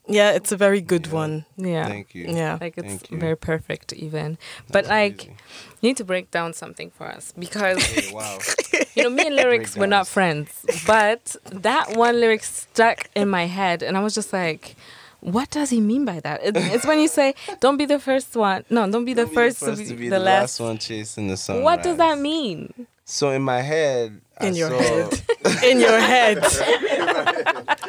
Yeah, 0.07 0.33
it's 0.33 0.53
a 0.53 0.57
very 0.57 0.81
good 0.81 1.07
Yeah. 1.07 1.13
one. 1.13 1.45
yeah. 1.57 1.87
Thank 1.87 2.15
you. 2.15 2.27
Yeah, 2.29 2.59
Like 2.61 2.75
it's 2.77 2.87
Thank 2.89 3.11
you. 3.11 3.19
very 3.19 3.37
perfect, 3.37 3.93
even. 3.93 4.39
But 4.71 4.87
like, 4.87 5.17
crazy. 5.19 5.37
you 5.81 5.89
need 5.91 5.97
to 5.99 6.05
break 6.05 6.31
down 6.31 6.53
something 6.53 6.91
for 6.91 7.07
us 7.07 7.33
because 7.39 7.83
Hey, 7.95 8.13
wow. 8.13 8.39
you 8.95 9.03
know, 9.05 9.11
me 9.11 9.27
and 9.27 9.37
lyrics 9.37 9.77
were 9.77 9.87
not 9.87 10.07
friends, 10.07 10.65
but 10.87 11.37
that 11.51 11.97
one 11.97 12.21
lyric 12.21 12.43
stuck 12.45 13.09
in 13.15 13.29
my 13.29 13.47
head, 13.47 13.83
and 13.83 13.97
I 13.97 14.01
was 14.01 14.15
just 14.15 14.33
like, 14.33 14.77
"What 15.21 15.49
does 15.51 15.71
he 15.71 15.81
mean 15.81 16.05
by 16.05 16.21
that?" 16.21 16.45
It, 16.45 16.57
it's 16.57 16.87
when 16.87 17.01
you 17.01 17.09
say, 17.09 17.35
"Don't 17.61 17.77
be 17.79 17.87
the 17.87 17.99
first 17.99 18.37
one." 18.37 18.65
No, 18.71 18.89
don't 18.91 19.05
be 19.07 19.15
the, 19.15 19.23
Don't 19.25 19.31
be 19.31 19.35
first, 19.35 19.61
to 19.61 19.95
be, 19.97 20.09
the, 20.11 20.19
last. 20.19 20.61
one 20.61 20.79
chasing 20.79 21.29
the 21.29 21.37
sun. 21.37 21.63
What 21.63 21.83
does 21.83 21.97
that 21.97 22.19
mean? 22.19 22.87
So 23.05 23.31
in 23.31 23.43
my 23.43 23.61
head, 23.61 24.21
I 24.39 24.47
In 24.47 24.55
your 24.55 24.71
saw, 24.71 24.79
head. 24.79 25.23
in 25.65 25.79
your 25.81 25.99
head, 26.01 26.39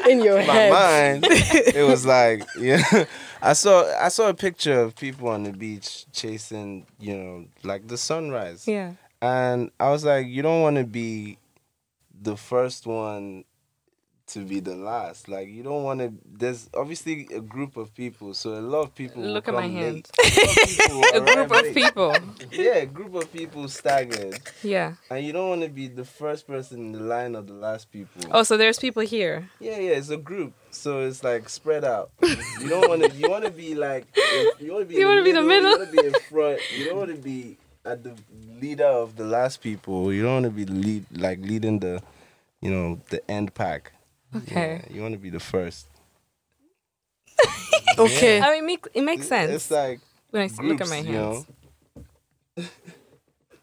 in 0.09 0.21
your 0.21 0.37
my 0.45 0.53
head. 0.53 0.71
mind, 0.73 1.25
it 1.29 1.87
was 1.87 2.05
like, 2.05 2.43
yeah. 2.59 3.05
I 3.41 3.53
saw 3.53 3.85
I 3.99 4.09
saw 4.09 4.29
a 4.29 4.33
picture 4.33 4.79
of 4.81 4.95
people 4.95 5.29
on 5.29 5.43
the 5.43 5.51
beach 5.53 6.05
chasing, 6.11 6.85
you 6.99 7.15
know, 7.15 7.45
like 7.63 7.87
the 7.87 7.97
sunrise. 7.97 8.67
Yeah, 8.67 8.93
And 9.21 9.71
I 9.79 9.89
was 9.89 10.03
like, 10.03 10.27
you 10.27 10.41
don't 10.41 10.61
want 10.61 10.77
to 10.77 10.83
be 10.83 11.37
the 12.21 12.35
first 12.37 12.85
one 12.87 13.45
to 14.27 14.39
be 14.39 14.59
the 14.59 14.75
last. 14.75 15.27
Like 15.27 15.47
you 15.49 15.63
don't 15.63 15.83
want 15.83 15.99
to. 15.99 16.11
There's 16.25 16.69
obviously 16.75 17.27
a 17.33 17.39
group 17.41 17.77
of 17.77 17.93
people, 17.93 18.33
so 18.33 18.51
a 18.55 18.61
lot 18.61 18.81
of 18.81 18.95
people. 18.95 19.21
Look 19.21 19.47
at 19.47 19.53
my 19.53 19.67
hand. 19.67 20.09
A, 20.19 20.23
lot 20.23 20.57
of 20.57 20.65
people 20.67 20.99
will 21.13 21.15
a 21.15 21.21
group 21.35 21.51
of 21.51 21.61
late. 21.63 21.75
people. 21.75 22.15
Yeah, 22.51 22.75
a 22.75 22.85
group 22.85 23.13
of 23.15 23.31
people 23.31 23.67
staggered, 23.67 24.39
Yeah. 24.63 24.93
and 25.09 25.25
you 25.25 25.31
don't 25.33 25.49
want 25.49 25.61
to 25.63 25.69
be 25.69 25.87
the 25.87 26.05
first 26.05 26.47
person 26.47 26.79
in 26.79 26.91
the 26.93 26.99
line 26.99 27.35
of 27.35 27.47
the 27.47 27.53
last 27.53 27.91
people. 27.91 28.23
Oh, 28.31 28.43
so 28.43 28.57
there's 28.57 28.79
people 28.79 29.03
here. 29.03 29.49
Yeah, 29.59 29.77
yeah, 29.79 29.91
it's 29.91 30.09
a 30.09 30.17
group, 30.17 30.53
so 30.71 31.01
it's 31.01 31.23
like 31.23 31.47
spread 31.49 31.83
out. 31.83 32.09
You 32.21 32.69
don't 32.69 32.87
want 32.89 33.03
to. 33.03 33.11
You 33.15 33.29
want 33.29 33.45
to 33.45 33.51
be 33.51 33.75
like. 33.75 34.05
You 34.59 34.73
want 34.73 34.81
to 34.81 34.85
be. 34.85 34.95
You 34.95 35.07
want 35.07 35.19
to 35.19 35.23
be 35.23 35.31
the 35.31 35.41
middle. 35.43 35.71
You 35.71 35.77
want 35.77 35.91
to 35.91 36.01
be 36.01 36.07
in 36.07 36.13
front. 36.29 36.59
You 36.77 36.85
don't 36.85 36.97
want 36.97 37.11
to 37.15 37.21
be 37.21 37.57
at 37.85 38.03
the 38.03 38.15
leader 38.59 38.85
of 38.87 39.15
the 39.15 39.23
last 39.25 39.61
people. 39.61 40.11
You 40.11 40.23
don't 40.23 40.43
want 40.43 40.45
to 40.45 40.51
be 40.51 40.65
lead 40.65 41.05
like 41.15 41.39
leading 41.41 41.79
the, 41.79 42.01
you 42.61 42.71
know, 42.71 42.99
the 43.09 43.21
end 43.29 43.53
pack. 43.53 43.91
Okay. 44.35 44.81
Yeah, 44.87 44.95
you 44.95 45.01
want 45.01 45.13
to 45.13 45.19
be 45.19 45.29
the 45.29 45.39
first. 45.39 45.87
Okay. 47.97 48.41
I 48.41 48.51
mean, 48.51 48.65
make, 48.65 48.85
it 48.93 49.01
makes 49.03 49.27
sense 49.27 49.51
It's 49.51 49.71
like 49.71 50.01
when 50.31 50.41
I 50.41 50.45
s- 50.45 50.59
look 50.59 50.81
at 50.81 50.87
groups, 50.87 50.89
my 50.89 50.97
you 50.99 51.11
know. 51.13 51.45
hands. 52.57 52.69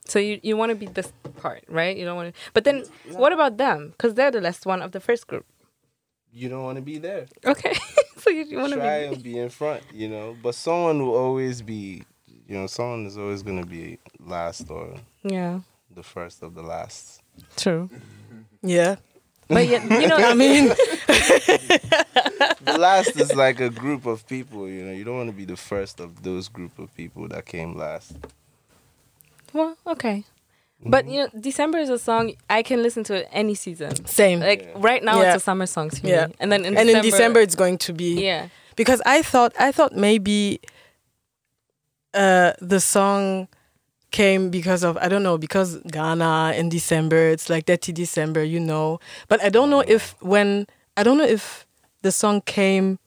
So 0.07 0.19
you 0.19 0.41
you 0.43 0.57
want 0.57 0.71
to 0.71 0.75
be 0.77 0.87
this 0.87 1.13
part, 1.37 1.65
right? 1.69 1.97
You 1.97 2.05
don't 2.05 2.17
want 2.17 2.35
to. 2.35 2.41
But 2.55 2.65
then, 2.65 2.85
what 3.13 3.33
about 3.33 3.57
them? 3.57 3.91
Because 3.91 4.15
they're 4.15 4.31
the 4.31 4.41
last 4.41 4.67
one 4.67 4.83
of 4.83 4.93
the 4.93 5.01
first 5.01 5.27
group. 5.27 5.45
You 6.33 6.49
don't 6.49 6.63
want 6.65 6.77
to 6.77 6.83
be 6.83 6.99
there. 6.99 7.27
Okay. 7.45 7.75
so 8.17 8.31
you, 8.31 8.45
you 8.45 8.59
want 8.59 8.73
to 8.73 8.79
Try 8.79 9.01
be. 9.01 9.07
and 9.07 9.23
be 9.23 9.39
in 9.39 9.49
front, 9.51 9.83
you 9.93 10.09
know. 10.09 10.35
But 10.43 10.55
someone 10.55 11.05
will 11.07 11.15
always 11.15 11.61
be, 11.63 12.03
you 12.49 12.55
know, 12.57 12.67
someone 12.67 13.07
is 13.07 13.17
always 13.19 13.43
gonna 13.43 13.67
be 13.67 13.99
last 14.19 14.71
or 14.71 14.95
Yeah. 15.23 15.61
the 15.95 16.03
first 16.03 16.43
of 16.43 16.55
the 16.55 16.63
last. 16.63 17.21
True. 17.57 17.89
Yeah. 18.63 18.97
But 19.49 19.67
yeah, 19.69 19.83
you 20.01 20.07
know, 20.09 20.17
what 20.19 20.25
I 20.31 20.35
mean, 20.35 20.69
the 22.65 22.77
last 22.79 23.17
is 23.17 23.35
like 23.35 23.61
a 23.61 23.71
group 23.71 24.07
of 24.07 24.27
people, 24.27 24.69
you 24.69 24.83
know. 24.85 24.93
You 24.93 25.05
don't 25.05 25.17
want 25.17 25.29
to 25.31 25.37
be 25.37 25.45
the 25.45 25.57
first 25.57 26.01
of 26.01 26.23
those 26.23 26.49
group 26.49 26.79
of 26.79 26.95
people 26.97 27.29
that 27.29 27.45
came 27.47 27.77
last. 27.77 28.17
well, 29.53 29.77
okay. 29.87 30.25
But 30.85 31.05
Mm-hmm. 31.05 31.13
you 31.15 31.21
know, 31.21 31.29
December 31.41 31.79
is 31.79 31.91
a 31.91 31.99
song 31.99 32.33
I 32.51 32.63
can 32.65 32.83
listen 32.83 33.05
to 33.05 33.15
it 33.15 33.29
any 33.33 33.55
season. 33.55 34.05
same. 34.07 34.41
Like 34.41 34.63
Yeah. 34.63 34.71
right 34.77 35.03
now, 35.05 35.21
Yeah. 35.21 35.29
it's 35.35 35.43
a 35.43 35.45
summer 35.45 35.67
song 35.67 35.91
to 35.91 36.07
Yeah. 36.09 36.27
me. 36.27 36.35
And 36.41 36.51
then 36.51 36.65
in 36.65 36.77
and 36.77 36.89
December, 36.89 36.99
in 36.99 37.11
December, 37.11 37.41
it's 37.41 37.55
going 37.55 37.79
to 37.79 37.93
be 37.93 38.21
yeah, 38.25 38.49
because 38.75 39.01
I 39.07 39.23
thought 39.23 39.53
I 39.59 39.71
thought 39.71 39.95
maybe 39.95 40.61
uh 42.15 42.53
the 42.61 42.81
song 42.81 43.49
came 44.13 44.51
because 44.51 44.85
of 44.85 44.97
I 44.99 45.09
don't 45.09 45.23
know 45.23 45.39
because 45.39 45.79
Ghana 45.91 46.53
in 46.57 46.69
December 46.69 47.29
it's 47.29 47.49
like 47.51 47.65
dirty 47.67 47.93
December 47.93 48.45
you 48.45 48.61
know 48.61 49.01
but 49.29 49.43
I 49.43 49.49
don't 49.49 49.71
know 49.71 49.81
if 49.81 50.15
when 50.23 50.67
I 50.97 51.03
don't 51.03 51.19
know 51.19 51.25
if 51.27 51.67
the 52.03 52.13
song 52.13 52.41
came 52.43 52.99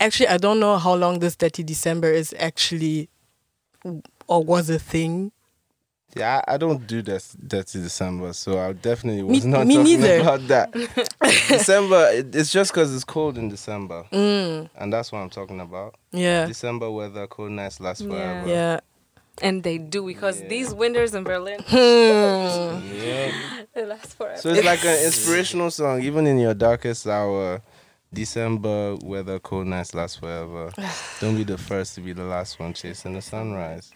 actually 0.00 0.28
I 0.28 0.36
don't 0.38 0.60
know 0.60 0.76
how 0.76 0.94
long 0.94 1.20
this 1.20 1.36
dirty 1.36 1.62
December 1.62 2.10
is 2.10 2.34
actually 2.38 3.08
or 4.26 4.42
was 4.44 4.68
a 4.70 4.78
thing 4.78 5.32
Yeah, 6.16 6.40
I, 6.48 6.54
I 6.54 6.56
don't 6.56 6.86
do 6.86 7.02
that 7.02 7.24
dirty 7.46 7.80
December, 7.82 8.32
so 8.32 8.58
I 8.58 8.72
definitely 8.72 9.22
Me- 9.22 9.28
was 9.36 9.44
not 9.44 9.66
me 9.66 9.74
talking 9.76 10.00
neither. 10.00 10.20
about 10.20 10.48
that. 10.48 10.72
December, 11.48 12.08
it, 12.12 12.34
it's 12.34 12.50
just 12.50 12.72
because 12.72 12.94
it's 12.94 13.04
cold 13.04 13.36
in 13.38 13.48
December, 13.50 14.04
mm, 14.12 14.68
and 14.76 14.92
that's 14.92 15.12
what 15.12 15.18
I'm 15.20 15.30
talking 15.30 15.60
about. 15.60 15.94
yeah 16.12 16.46
December 16.46 16.90
weather, 16.90 17.26
cold 17.26 17.52
nights 17.52 17.80
last 17.80 18.00
Yeah. 18.02 18.08
forever. 18.08 18.48
yeah 18.48 18.80
and 19.42 19.62
they 19.62 19.78
do 19.78 20.06
because 20.06 20.40
Yeah. 20.40 20.48
these 20.48 20.74
winters 20.74 21.14
in 21.14 21.24
Berlin 21.24 21.60
hmm. 21.66 21.76
Yeah. 21.76 23.32
they 23.74 23.84
last 23.84 24.16
forever. 24.16 24.40
So 24.40 24.50
it's 24.50 24.64
like 24.64 24.84
an 24.84 25.04
inspirational 25.04 25.70
song, 25.70 26.02
even 26.02 26.26
in 26.26 26.38
your 26.38 26.54
darkest 26.54 27.06
hour. 27.06 27.62
December 28.12 28.96
weather, 29.02 29.38
cold 29.40 29.66
nights 29.66 29.92
last 29.92 30.20
forever. 30.20 30.72
Don't 31.20 31.36
be 31.36 31.42
the 31.44 31.58
first 31.58 31.96
to 31.96 32.00
be 32.00 32.12
the 32.12 32.22
last 32.24 32.58
one 32.58 32.72
chasing 32.72 33.12
the 33.14 33.20
sunrise. 33.20 33.92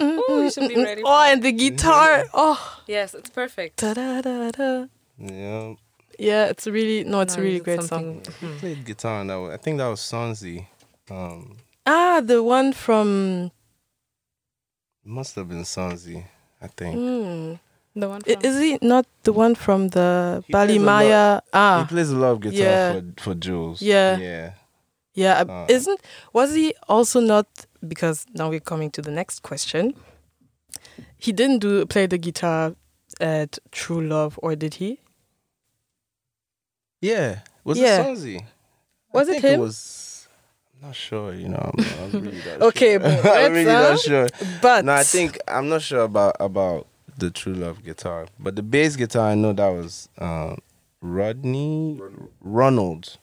Ooh, 0.00 0.24
you 0.28 0.50
should 0.50 0.68
be 0.68 0.82
ready. 0.82 1.02
oh 1.04 1.22
and 1.30 1.42
the 1.42 1.52
guitar 1.52 2.24
oh 2.32 2.80
yes, 2.88 3.14
it's 3.14 3.30
perfect. 3.30 3.76
da, 3.76 3.94
da, 3.94 4.20
da, 4.22 4.50
da. 4.50 4.86
Yeah, 5.18 5.74
yeah 6.18 6.46
it's 6.46 6.66
really 6.66 7.04
no 7.04 7.20
it's 7.20 7.36
a 7.36 7.40
really 7.40 7.56
it's 7.56 7.64
great 7.64 7.82
song 7.82 8.24
something- 8.24 8.56
I 8.56 8.58
played 8.58 8.84
guitar 8.84 9.20
on 9.20 9.26
that 9.28 9.36
one. 9.36 9.52
I 9.52 9.58
think 9.58 9.78
that 9.78 9.86
was 9.86 10.00
Sonzi. 10.00 10.66
Um, 11.10 11.58
Ah, 11.86 12.20
the 12.24 12.42
one 12.42 12.72
from. 12.72 13.50
Must 15.04 15.34
have 15.36 15.48
been 15.48 15.62
Sonzi. 15.64 16.24
I 16.60 16.66
think. 16.68 16.96
Mm. 16.96 17.58
The 17.94 18.08
one 18.08 18.20
from 18.22 18.36
Is 18.42 18.58
he 18.60 18.78
not 18.80 19.04
the 19.24 19.32
one 19.32 19.54
from 19.54 19.88
the 19.88 20.42
He 20.46 20.52
Bali 20.52 20.66
plays 20.78 20.82
a 20.82 20.84
Maya? 20.84 21.40
He 21.44 21.50
Ah, 21.52 21.86
plays 21.88 22.10
a 22.10 22.16
lot 22.16 22.32
of 22.32 22.40
guitar 22.40 22.58
Yeah. 22.58 22.92
for 22.92 23.22
for 23.22 23.34
Juls. 23.34 23.82
Yeah. 23.82 24.16
Yeah. 24.18 24.52
yeah. 25.14 25.40
Uh. 25.42 25.66
Isn't 25.68 26.00
was 26.32 26.54
he 26.54 26.74
also 26.88 27.20
not? 27.20 27.46
Because 27.86 28.24
now 28.34 28.48
we're 28.48 28.60
coming 28.60 28.90
to 28.92 29.02
the 29.02 29.10
next 29.10 29.40
question. 29.42 29.94
He 31.18 31.32
didn't 31.32 31.58
do 31.58 31.84
play 31.86 32.06
the 32.06 32.18
guitar 32.18 32.74
at 33.20 33.58
True 33.72 34.00
Love, 34.06 34.38
or 34.42 34.54
did 34.56 34.74
he? 34.74 35.00
Yeah. 37.00 37.40
Was 37.64 37.78
Yeah. 37.78 38.00
it 38.00 38.06
Sonzi? 38.06 38.44
Was 39.12 39.28
I 39.28 39.32
it 39.32 39.40
think 39.42 39.44
him? 39.44 39.60
It 39.60 39.62
was. 39.64 40.01
I'm 40.82 40.88
not 40.88 40.96
sure. 40.96 41.32
You 41.32 41.48
know. 41.48 41.72
I'm, 41.78 41.84
I'm 42.14 42.20
really 42.24 42.42
Okay, 42.62 42.92
sure. 42.92 42.98
but 43.00 43.26
I'm 43.26 43.52
really 43.52 43.64
not 43.66 43.92
uh, 43.92 43.96
sure. 43.96 44.28
But 44.60 44.84
No, 44.84 44.92
I 44.92 45.02
think 45.04 45.38
I'm 45.48 45.68
not 45.68 45.82
sure 45.82 46.00
about 46.02 46.36
about 46.40 46.86
the 47.16 47.30
True 47.30 47.54
Love 47.54 47.84
guitar, 47.84 48.26
but 48.38 48.56
the 48.56 48.62
bass 48.62 48.96
guitar 48.96 49.30
I 49.30 49.34
know 49.34 49.52
that 49.52 49.68
was 49.68 50.08
um, 50.18 50.58
Rodney 51.00 52.00
Ronald. 52.40 53.18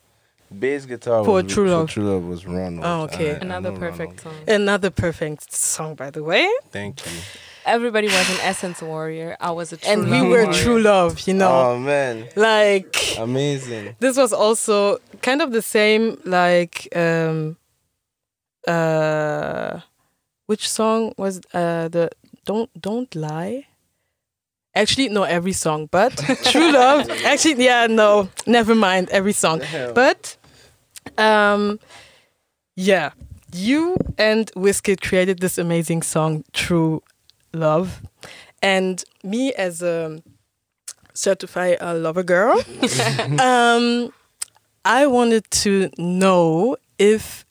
Bass 0.57 0.85
guitar 0.85 1.23
For 1.25 1.43
was, 1.43 1.53
True 1.53 1.65
for 1.67 1.71
Love. 1.71 1.89
True 1.89 2.03
Love 2.03 2.23
was 2.23 2.45
Ronald. 2.45 2.83
Oh, 2.83 3.01
okay. 3.03 3.31
I- 3.31 3.35
I 3.35 3.37
another 3.39 3.71
know 3.71 3.77
perfect 3.77 4.25
Ronald. 4.25 4.47
song. 4.47 4.55
another 4.55 4.89
perfect 4.89 5.53
song, 5.53 5.95
by 5.95 6.09
the 6.09 6.23
way. 6.23 6.49
Thank 6.71 7.05
you. 7.05 7.11
Everybody 7.69 8.07
was 8.07 8.29
an 8.35 8.39
essence 8.41 8.81
warrior. 8.81 9.37
I 9.39 9.51
was 9.51 9.71
a 9.71 9.77
true 9.77 9.91
and 9.91 10.09
we 10.09 10.21
were 10.21 10.45
warrior. 10.45 10.53
True 10.53 10.81
Love, 10.81 11.19
you 11.27 11.35
know. 11.35 11.51
Oh 11.51 11.79
man, 11.79 12.27
like 12.35 13.15
amazing. 13.19 13.95
this 13.99 14.17
was 14.17 14.33
also 14.33 14.97
kind 15.21 15.41
of 15.41 15.51
the 15.51 15.61
same 15.61 16.17
like 16.25 16.87
um 16.95 17.57
uh 18.67 19.79
which 20.47 20.67
song 20.67 21.13
was 21.17 21.41
uh 21.53 21.87
the 21.89 22.09
don't 22.45 22.69
don't 22.81 23.13
lie 23.15 23.65
actually 24.75 25.09
no 25.09 25.23
every 25.23 25.53
song 25.53 25.87
but 25.91 26.15
true 26.45 26.71
love 26.71 27.09
actually 27.25 27.63
yeah 27.63 27.87
no 27.87 28.29
never 28.47 28.75
mind 28.75 29.09
every 29.11 29.33
song 29.33 29.59
Damn. 29.59 29.93
but 29.93 30.35
um 31.17 31.79
yeah 32.75 33.11
you 33.53 33.97
and 34.17 34.51
Wizkid 34.55 35.01
created 35.01 35.39
this 35.39 35.57
amazing 35.57 36.01
song 36.01 36.43
true 36.53 37.01
love 37.53 38.01
and 38.61 39.03
me 39.23 39.53
as 39.53 39.81
a 39.81 40.21
certified 41.13 41.77
uh, 41.81 41.93
lover 41.95 42.23
girl 42.23 42.53
um 43.39 44.11
I 44.85 45.05
wanted 45.07 45.49
to 45.63 45.89
know 45.97 46.77
if 46.97 47.45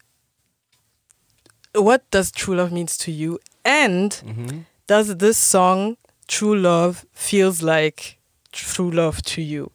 what 1.75 2.09
does 2.11 2.31
true 2.33 2.57
love 2.57 2.73
means 2.73 2.97
to 2.99 3.13
you 3.13 3.39
and 3.65 4.11
Mhm. 4.25 4.65
does 4.87 5.17
this 5.17 5.37
song 5.39 5.97
true 6.27 6.57
love 6.57 7.05
feels 7.13 7.63
like 7.63 8.19
true 8.53 8.91
love 8.91 9.23
to 9.23 9.43
you 9.43 9.71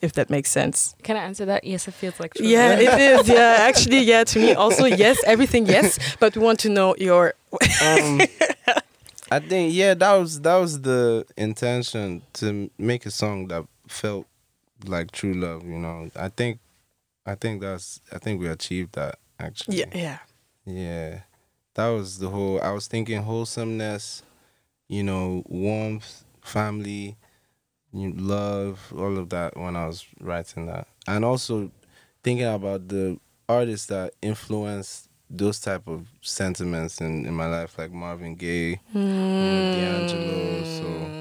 if 0.00 0.12
that 0.12 0.30
makes 0.30 0.50
sense 0.50 0.94
Can 1.02 1.16
I 1.16 1.24
answer 1.24 1.44
that? 1.46 1.64
Yes, 1.64 1.88
it 1.88 1.94
feels 1.94 2.20
like 2.20 2.34
true 2.34 2.46
yeah 2.46 2.70
love. 2.70 2.80
it 2.80 2.98
is 2.98 3.28
yeah 3.28 3.56
actually 3.68 4.00
yeah 4.02 4.24
to 4.24 4.38
me 4.38 4.54
also 4.54 4.84
yes 4.84 5.22
everything 5.26 5.66
yes 5.66 5.98
but 6.20 6.36
we 6.36 6.42
want 6.42 6.60
to 6.60 6.68
know 6.68 6.94
your 6.98 7.34
um, 7.82 8.22
I 9.34 9.40
think 9.40 9.74
yeah, 9.74 9.94
that 9.94 10.12
was 10.14 10.40
that 10.42 10.56
was 10.56 10.80
the 10.82 11.26
intention 11.36 12.22
to 12.34 12.70
make 12.78 13.04
a 13.04 13.10
song 13.10 13.48
that 13.48 13.64
felt 13.88 14.26
like 14.86 15.10
true 15.10 15.34
love. 15.34 15.64
You 15.64 15.78
know, 15.78 16.08
I 16.14 16.28
think, 16.28 16.60
I 17.26 17.34
think 17.34 17.60
that's 17.60 18.00
I 18.12 18.18
think 18.18 18.40
we 18.40 18.46
achieved 18.48 18.94
that 18.94 19.18
actually. 19.40 19.78
yeah 19.78 19.86
yeah 19.92 20.18
Yeah, 20.64 21.20
that 21.74 21.88
was 21.88 22.18
the 22.20 22.28
whole. 22.28 22.60
I 22.60 22.70
was 22.70 22.86
thinking 22.86 23.22
wholesomeness, 23.24 24.22
you 24.86 25.02
know, 25.02 25.42
warmth, 25.46 26.24
family, 26.40 27.16
you 27.92 28.12
love, 28.12 28.92
all 28.96 29.18
of 29.18 29.30
that 29.30 29.56
when 29.56 29.74
I 29.74 29.86
was 29.88 30.06
writing 30.20 30.66
that, 30.66 30.86
and 31.08 31.24
also 31.24 31.72
thinking 32.22 32.46
about 32.46 32.86
the 32.86 33.18
artists 33.48 33.86
that 33.88 34.14
influenced 34.22 35.08
those 35.36 35.58
type 35.60 35.86
of 35.88 36.06
sentiments 36.22 37.00
in, 37.00 37.26
in 37.26 37.34
my 37.34 37.46
life, 37.46 37.76
like 37.78 37.90
Marvin 37.92 38.34
Gaye, 38.36 38.80
know, 38.94 39.70
D'Angelo. 39.72 40.62
So 40.64 40.86
Mm. 40.86 41.12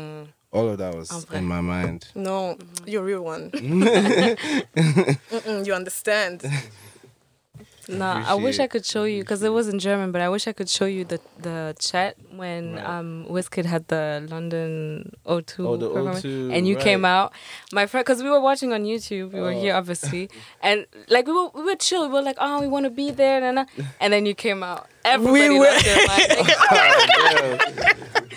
all 0.52 0.70
of 0.70 0.78
that 0.78 0.94
was 0.96 1.12
Okay. 1.12 1.38
in 1.40 1.48
my 1.48 1.62
mind. 1.62 2.08
no 2.16 2.56
you're 2.86 3.02
a 3.02 3.06
real 3.06 3.24
one 3.24 3.52
you 5.66 5.74
understand 5.74 6.44
No, 7.90 8.06
I 8.06 8.34
wish 8.36 8.60
I 8.60 8.68
could 8.68 8.86
show 8.86 9.04
you 9.04 9.22
because 9.24 9.42
it 9.44 9.50
was 9.52 9.68
in 9.68 9.80
German, 9.80 10.12
but 10.12 10.22
I 10.22 10.30
wish 10.30 10.48
I 10.48 10.54
could 10.54 10.70
show 10.70 10.86
you 10.86 11.04
the 11.06 11.20
the 11.40 11.76
chat 11.80 12.16
when 12.36 12.76
Right. 12.76 12.86
um 12.86 13.26
Wizkid 13.30 13.66
had 13.66 13.88
the 13.88 14.26
London 14.30 15.12
O2, 15.26 15.66
Oh, 15.68 15.76
the 15.78 15.90
O2, 15.90 16.54
and 16.56 16.68
you 16.68 16.76
came 16.76 17.04
out. 17.06 17.34
My 17.72 17.86
friend, 17.86 18.06
because 18.06 18.24
we 18.24 18.30
were 18.30 18.40
watching 18.42 18.72
on 18.74 18.84
YouTube, 18.84 19.34
we 19.34 19.42
were 19.42 19.52
Oh. 19.52 19.60
here 19.62 19.76
obviously, 19.76 20.30
and 20.62 20.86
like 21.10 21.28
we 21.28 21.34
were 21.34 21.50
we 21.54 21.64
were 21.64 21.76
chill. 21.76 22.08
We 22.08 22.14
were 22.14 22.22
like, 22.22 22.38
oh, 22.40 22.62
we 22.62 22.68
want 22.68 22.86
to 22.86 22.90
be 22.92 23.12
there, 23.12 23.44
and, 23.44 23.60
and, 23.60 23.68
and 24.00 24.14
then 24.14 24.26
you 24.26 24.34
came 24.36 24.64
out. 24.64 24.88
Everybody 25.06 25.60
were- 25.60 25.66
lost. 25.66 25.86
Oh. 26.72 27.58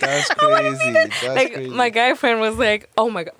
That's 0.01 0.29
crazy. 0.35 0.93
That's 0.93 1.23
like 1.25 1.53
crazy. 1.55 1.71
my 1.71 1.89
guy 1.91 2.15
friend 2.15 2.41
was 2.41 2.57
like, 2.59 2.89
"Oh 2.99 3.09
my 3.11 3.25
god, 3.25 3.35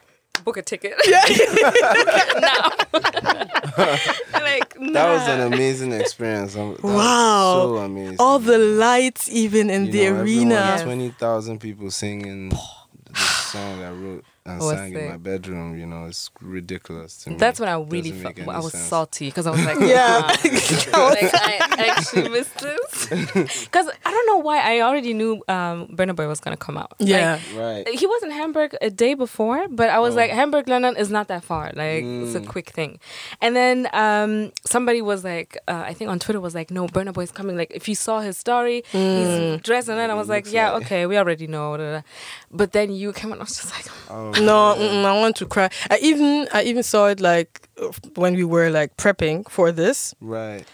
book 0.47 0.57
a 0.57 0.63
ticket 0.63 0.95
now." 2.49 2.63
like 4.49 4.71
That 4.93 5.07
was 5.13 5.29
an 5.29 5.41
amazing 5.53 5.93
experience. 5.93 6.55
That 6.55 6.79
Wow. 6.83 7.55
so 7.63 7.77
amazing. 7.79 8.17
all 8.19 8.39
the 8.39 8.59
lights 8.59 9.29
even 9.29 9.69
in 9.71 9.87
You 9.87 9.93
the 9.93 9.99
know, 10.11 10.17
everyone, 10.21 10.53
arena 10.53 10.81
Twenty 10.83 11.11
thousand 11.11 11.59
people 11.61 11.91
singing 11.91 12.51
the 12.51 13.15
song 13.53 13.83
I 13.83 13.91
wrote 13.91 14.25
and 14.45 14.61
Was 14.61 14.77
sang 14.77 14.95
in 14.95 15.09
my 15.09 15.17
bedroom. 15.17 15.77
You 15.79 15.87
know, 15.87 16.05
it's 16.07 16.31
ridiculous 16.41 17.17
to 17.25 17.31
me. 17.31 17.37
That's 17.37 17.59
when 17.59 17.69
I 17.69 17.79
really 17.95 18.13
felt 18.13 18.37
make 18.39 18.47
I 18.49 18.61
was 18.61 18.73
sense. 18.73 18.85
salty 18.85 19.27
because 19.31 19.47
I 19.49 19.51
was 19.51 19.65
like, 19.65 19.81
Yeah. 19.81 20.21
"Wow." 20.23 21.09
like 21.11 21.35
I 21.35 21.95
actually 21.97 22.29
missed 22.29 22.57
this 22.59 22.86
because 23.35 23.89
I 24.05 24.11
don't 24.11 24.27
know 24.27 24.39
why 24.39 24.59
I 24.59 24.81
already 24.81 25.13
knew 25.15 25.43
um, 25.49 25.87
Burna 25.89 26.15
Boy 26.15 26.27
was 26.29 26.41
gonna 26.41 26.57
come 26.57 26.77
out. 26.77 26.93
Like, 26.99 27.09
yeah 27.09 27.41
right. 27.57 27.89
he 27.89 28.07
was 28.07 28.23
in 28.23 28.31
Hamburg 28.31 28.77
a 28.81 28.91
day 28.91 29.15
before, 29.15 29.69
but 29.69 29.89
I 29.91 29.99
was 29.99 30.15
Oh. 30.15 30.17
like, 30.17 30.31
Hamburg, 30.31 30.69
London 30.69 30.97
is 30.97 31.11
not 31.11 31.29
that 31.29 31.45
far. 31.45 31.67
Like, 31.75 32.03
it's 32.05 32.35
a 32.35 32.41
Mm. 32.41 32.49
quick 32.49 32.71
thing. 32.71 32.99
And 33.41 33.55
then 33.55 33.89
um, 33.93 34.53
somebody 34.65 35.03
was 35.03 35.25
like, 35.25 35.57
uh, 35.69 35.83
I 35.87 35.93
think 35.95 36.11
on 36.11 36.19
Twitter 36.19 36.41
was 36.41 36.55
like, 36.55 36.71
no, 36.71 36.87
Burna 36.87 37.13
Boy's 37.13 37.33
coming. 37.33 37.57
Like, 37.57 37.71
if 37.75 37.89
you 37.89 37.95
saw 37.95 38.21
his 38.21 38.37
story, 38.39 38.83
he's 38.93 39.61
dressed. 39.63 39.89
And 39.89 39.99
then 39.99 40.11
I 40.11 40.15
was 40.15 40.29
like, 40.29 40.51
yeah, 40.53 40.71
like- 40.73 40.85
okay, 40.87 41.07
we 41.07 41.17
already 41.19 41.47
know. 41.47 41.77
da, 41.77 41.83
da, 41.85 41.93
da. 41.99 42.03
But 42.51 42.73
then 42.73 42.93
you 42.93 43.13
came 43.13 43.33
and 43.33 43.41
I 43.41 43.45
was 43.45 43.57
just 43.57 43.73
like, 43.75 43.87
Oh, 44.11 44.31
no 44.41 44.75
i 45.07 45.21
want 45.21 45.35
to 45.37 45.47
cry 45.47 45.69
i 45.91 45.99
even 46.01 46.47
i 46.53 46.63
even 46.63 46.83
saw 46.85 47.07
it 47.07 47.19
like 47.21 47.69
uh, 47.83 47.91
when 48.15 48.35
we 48.37 48.45
were 48.45 48.71
like 48.71 48.97
prepping 48.97 49.49
for 49.51 49.73
this 49.73 50.15
right. 50.21 50.65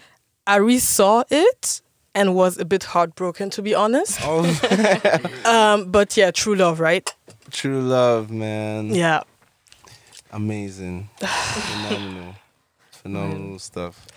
i 0.45 0.57
re-saw 0.57 1.23
it 1.31 1.81
and 2.15 2.35
was 2.35 2.57
a 2.57 2.65
bit 2.65 2.83
heartbroken 2.83 3.49
to 3.49 3.61
be 3.61 3.73
honest 3.75 4.19
Oh, 4.23 4.43
um 5.45 5.91
but 5.91 6.15
yeah 6.17 6.31
true 6.31 6.55
love 6.55 6.79
right 6.79 7.13
true 7.51 7.81
love, 7.81 8.29
man. 8.31 8.93
yeah 8.93 9.21
Amazing. 10.31 11.09
Phenomenal. 11.19 12.35
Phenomenal 12.91 13.59
stuff. 13.59 14.07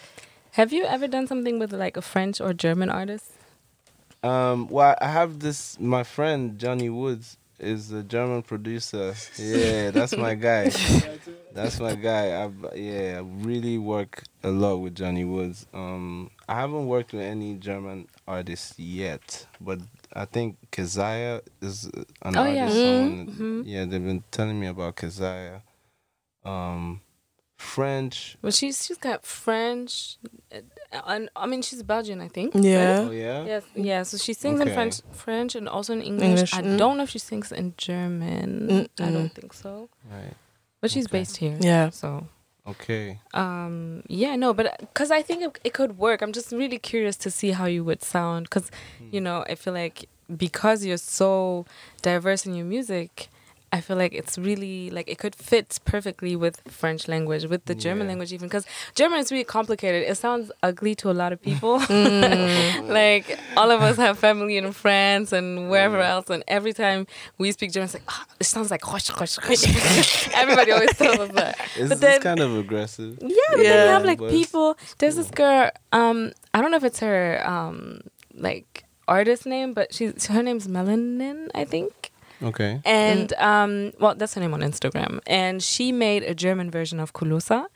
have 0.53 0.73
you 0.73 0.85
ever 0.85 1.07
done 1.07 1.27
something 1.27 1.59
with 1.59 1.73
like 1.75 1.97
a 1.99 2.03
French 2.03 2.41
or 2.41 2.55
German 2.55 2.89
artist? 2.89 3.33
Um, 4.23 4.67
well, 4.69 4.97
I 5.01 5.09
have 5.09 5.41
this. 5.41 5.79
My 5.79 6.03
friend 6.05 6.59
Johnny 6.59 6.89
Woods 6.89 7.37
is 7.59 7.91
a 7.93 8.03
German 8.03 8.43
producer. 8.43 9.15
Yeah, 9.39 9.91
that's 9.91 10.17
my 10.17 10.35
guy. 10.35 10.71
That's 11.57 11.81
my 11.81 11.95
guy. 11.95 12.33
I 12.45 12.51
yeah, 12.75 13.17
I 13.17 13.21
really 13.43 13.79
work 13.79 14.23
a 14.45 14.51
lot 14.51 14.77
with 14.77 14.95
Johnny 14.95 15.25
Woods. 15.25 15.65
Um, 15.73 16.31
I 16.47 16.55
haven't 16.57 16.87
worked 16.87 17.15
with 17.15 17.23
any 17.23 17.55
German 17.55 18.09
artists 18.29 18.79
yet, 18.79 19.47
but 19.59 19.79
I 20.13 20.27
think 20.27 20.59
Kazaya 20.71 21.41
is 21.63 21.85
an 22.21 22.37
Oh, 22.37 22.45
yeah. 22.45 22.65
artist. 22.65 22.77
someone- 22.77 23.27
Mhm. 23.29 23.63
Yeah, 23.65 23.87
they've 23.87 24.05
been 24.05 24.23
telling 24.31 24.61
me 24.61 24.67
about 24.67 24.97
Kazaya. 24.97 25.63
Um, 26.45 27.01
French. 27.57 28.37
Well, 28.43 28.53
she's 28.53 28.85
she's 28.85 28.99
got 28.99 29.25
French, 29.25 30.19
uh, 30.55 30.61
and 31.07 31.31
I 31.35 31.47
mean 31.47 31.63
she's 31.63 31.83
Belgian, 31.83 32.21
I 32.21 32.29
think. 32.29 32.53
Yeah. 32.55 33.07
Oh 33.09 33.11
yeah. 33.11 33.45
Yes, 33.45 33.63
yeah. 33.75 34.03
So 34.03 34.19
she 34.19 34.35
sings 34.35 34.61
in 34.61 34.73
French, 34.73 35.01
French, 35.13 35.55
and 35.55 35.69
also 35.69 35.93
in 35.95 36.03
English. 36.03 36.29
English, 36.29 36.55
I 36.55 36.63
mm. 36.63 36.77
don't 36.79 36.97
know 36.99 37.05
if 37.05 37.11
she 37.11 37.19
sings 37.19 37.53
in 37.53 37.75
German. 37.79 38.69
I 38.71 39.03
Mm-mm. 39.03 39.13
don't 39.13 39.31
think 39.35 39.53
so. 39.55 39.89
Right. 40.11 40.35
But 40.81 40.91
she's 40.91 41.07
Okay. 41.07 41.19
based 41.19 41.39
here. 41.39 41.57
Yeah. 41.61 41.89
So, 41.91 42.27
Okay. 42.67 43.19
um, 43.33 44.03
yeah, 44.09 44.37
no, 44.37 44.53
but 44.53 44.77
because 44.81 45.11
I 45.11 45.23
think 45.23 45.43
it, 45.43 45.59
it 45.65 45.73
could 45.73 45.97
work. 45.99 46.21
I'm 46.23 46.33
just 46.33 46.53
really 46.53 46.79
curious 46.79 47.17
to 47.19 47.31
see 47.31 47.53
how 47.53 47.65
you 47.65 47.83
would 47.85 48.03
sound. 48.05 48.45
Because, 48.51 48.71
Hmm. 48.99 49.09
you 49.13 49.21
know, 49.23 49.45
I 49.49 49.55
feel 49.55 49.73
like 49.73 50.09
because 50.37 50.85
you're 50.85 50.99
so 50.99 51.65
diverse 52.03 52.45
in 52.45 52.55
your 52.55 52.67
music, 52.67 53.29
I 53.73 53.81
feel 53.81 53.97
like 53.97 54.13
it's 54.15 54.39
really 54.39 54.91
like 54.91 55.09
it 55.09 55.19
could 55.19 55.35
fit 55.35 55.79
perfectly 55.85 56.37
with 56.37 56.61
French 56.69 57.09
language, 57.09 57.45
with 57.47 57.65
the 57.67 57.75
German 57.75 58.07
Yeah. 58.07 58.11
language 58.13 58.33
even 58.33 58.47
because 58.49 58.65
German 58.95 59.19
is 59.19 59.33
really 59.33 59.45
complicated. 59.45 60.09
It 60.09 60.17
sounds 60.17 60.51
ugly 60.63 60.95
to 60.97 61.11
a 61.11 61.17
lot 61.23 61.33
of 61.33 61.43
people. 61.43 61.81
Mm. 61.81 62.89
like 63.01 63.39
all 63.57 63.71
of 63.71 63.83
us 63.83 63.97
have 63.97 64.19
family 64.19 64.57
in 64.57 64.73
France 64.73 65.33
and 65.33 65.69
wherever 65.69 66.01
else, 66.01 66.31
and 66.31 66.43
every 66.49 66.73
time 66.73 67.07
we 67.39 67.51
speak 67.53 67.73
German, 67.73 67.87
it's 67.87 67.95
like 67.95 68.05
oh, 68.09 68.25
it 68.41 68.45
sounds 68.45 68.71
like 68.71 68.83
hush, 68.85 69.09
hush, 69.09 69.37
hush." 69.37 70.29
Everybody 70.35 70.71
always 70.73 70.97
tells 70.97 71.19
us 71.19 71.31
that. 71.33 71.59
It's, 71.77 71.89
But 71.89 72.01
then- 72.01 72.15
it's 72.15 72.23
kind 72.25 72.41
of 72.41 72.57
aggressive. 72.57 73.19
Yeah, 73.21 73.29
but 73.51 73.57
then 73.63 73.87
you 73.87 73.93
have 73.93 74.05
like 74.05 74.21
people. 74.31 74.77
There's 74.99 75.17
this 75.17 75.31
girl. 75.31 75.71
Um, 75.93 76.33
I 76.55 76.61
don't 76.63 76.71
know 76.71 76.77
if 76.79 76.85
it's 76.85 77.01
her 77.01 77.43
um 77.47 78.01
like 78.35 78.85
artist 79.09 79.45
name, 79.47 79.75
but 79.75 79.93
she's 79.93 80.27
her 80.27 80.43
name's 80.43 80.67
Melanin, 80.69 81.49
I 81.55 81.65
think. 81.65 82.13
Okay. 82.43 82.81
And 82.85 83.33
um, 83.35 83.93
well, 83.99 84.15
that's 84.15 84.35
her 84.35 84.41
name 84.41 84.55
on 84.55 84.61
Instagram. 84.61 85.21
And 85.27 85.63
she 85.63 85.93
made 85.93 86.23
a 86.23 86.35
German 86.35 86.71
version 86.71 87.01
of 87.01 87.13
Kulusa. 87.13 87.67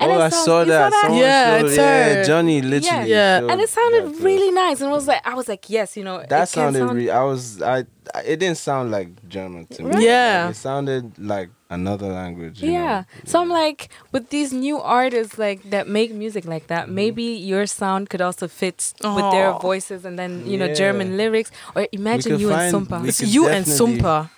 And 0.00 0.10
oh, 0.10 0.14
it 0.14 0.18
I 0.18 0.28
sounds- 0.30 0.44
saw 0.46 0.60
you 0.60 0.66
that. 0.66 0.90
that? 0.90 1.00
Someone 1.02 1.20
Yeah, 1.20 1.58
showed- 1.58 1.66
it's 1.66 1.76
yeah. 1.76 2.22
Johnny 2.24 2.62
literally. 2.62 3.10
Yeah. 3.10 3.40
showed 3.40 3.50
and 3.50 3.60
it 3.60 3.68
sounded 3.68 4.04
really 4.20 4.50
nice. 4.50 4.80
And 4.80 4.90
it 4.90 4.94
was 4.94 5.06
like 5.06 5.20
I 5.26 5.34
was 5.34 5.46
like, 5.48 5.68
yes, 5.68 5.96
you 5.96 6.04
know, 6.04 6.18
That 6.20 6.28
can 6.30 6.46
sounded. 6.46 6.78
sound- 6.80 6.96
Re- 6.96 7.10
I 7.10 7.22
was. 7.22 7.60
I. 7.62 7.84
I- 8.14 8.22
It 8.32 8.38
didn't 8.40 8.58
sound 8.58 8.90
like 8.90 9.08
German 9.28 9.66
to 9.74 9.82
me. 9.84 9.90
Right. 9.90 10.02
Yeah. 10.02 10.44
Like, 10.46 10.54
it 10.56 10.58
sounded 10.58 11.04
like 11.18 11.50
another 11.68 12.08
language. 12.08 12.60
you 12.62 12.72
Yeah. 12.72 13.04
know? 13.04 13.04
So 13.30 13.40
I'm 13.40 13.48
like, 13.50 13.88
with 14.10 14.30
these 14.30 14.52
new 14.52 14.80
artists 14.80 15.38
like 15.38 15.60
that 15.70 15.86
make 15.86 16.10
music 16.24 16.44
like 16.44 16.66
that, 16.72 16.84
Mm-hmm. 16.86 16.94
maybe 17.02 17.22
your 17.22 17.66
sound 17.66 18.08
could 18.10 18.20
also 18.28 18.48
fit 18.48 18.94
with 19.04 19.30
their 19.36 19.52
voices 19.68 20.04
and 20.04 20.18
then 20.18 20.42
you 20.50 20.56
know 20.58 20.72
German 20.74 21.16
lyrics. 21.16 21.50
Or 21.76 21.86
imagine 21.92 22.32
could 22.32 22.40
you 22.40 22.50
and 22.52 22.74
Sumpa. 22.74 23.06
It's 23.06 23.20
you 23.22 23.46
and 23.48 23.64
Sumpa. 23.66 24.30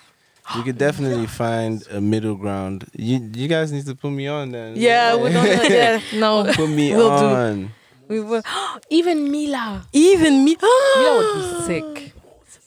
We 0.55 0.63
could 0.63 0.77
definitely 0.77 1.27
find 1.27 1.85
a 1.89 2.01
middle 2.01 2.35
ground. 2.35 2.85
You 2.93 3.29
you 3.33 3.47
guys 3.47 3.71
need 3.71 3.85
to 3.85 3.95
put 3.95 4.11
me 4.11 4.27
on 4.27 4.51
then. 4.51 4.73
Yeah, 4.75 5.15
we 5.15 5.31
don't 5.31 5.45
know. 5.45 5.63
Yeah, 5.69 6.01
no. 6.15 6.51
Put 6.53 6.69
me 6.69 6.93
we'll 6.95 7.17
do. 7.17 7.25
on. 7.25 7.71
We 8.07 8.19
were 8.19 8.43
even 8.89 9.31
Mila. 9.31 9.85
Even 9.93 10.43
me. 10.43 10.57
Mila 10.97 11.17
would 11.17 11.33
be 11.33 11.65
sick. 11.65 12.13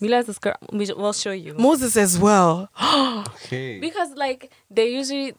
Mila 0.00 0.18
is 0.18 0.26
this 0.26 0.38
girl. 0.38 0.56
We, 0.72 0.86
we'll 0.96 1.12
show 1.12 1.32
you. 1.32 1.54
Moses 1.54 1.96
as 1.96 2.18
well. 2.18 2.68
Okay. 3.46 3.78
Because 3.78 4.10
like 4.16 4.50
they 4.70 4.88
usually, 4.92 5.34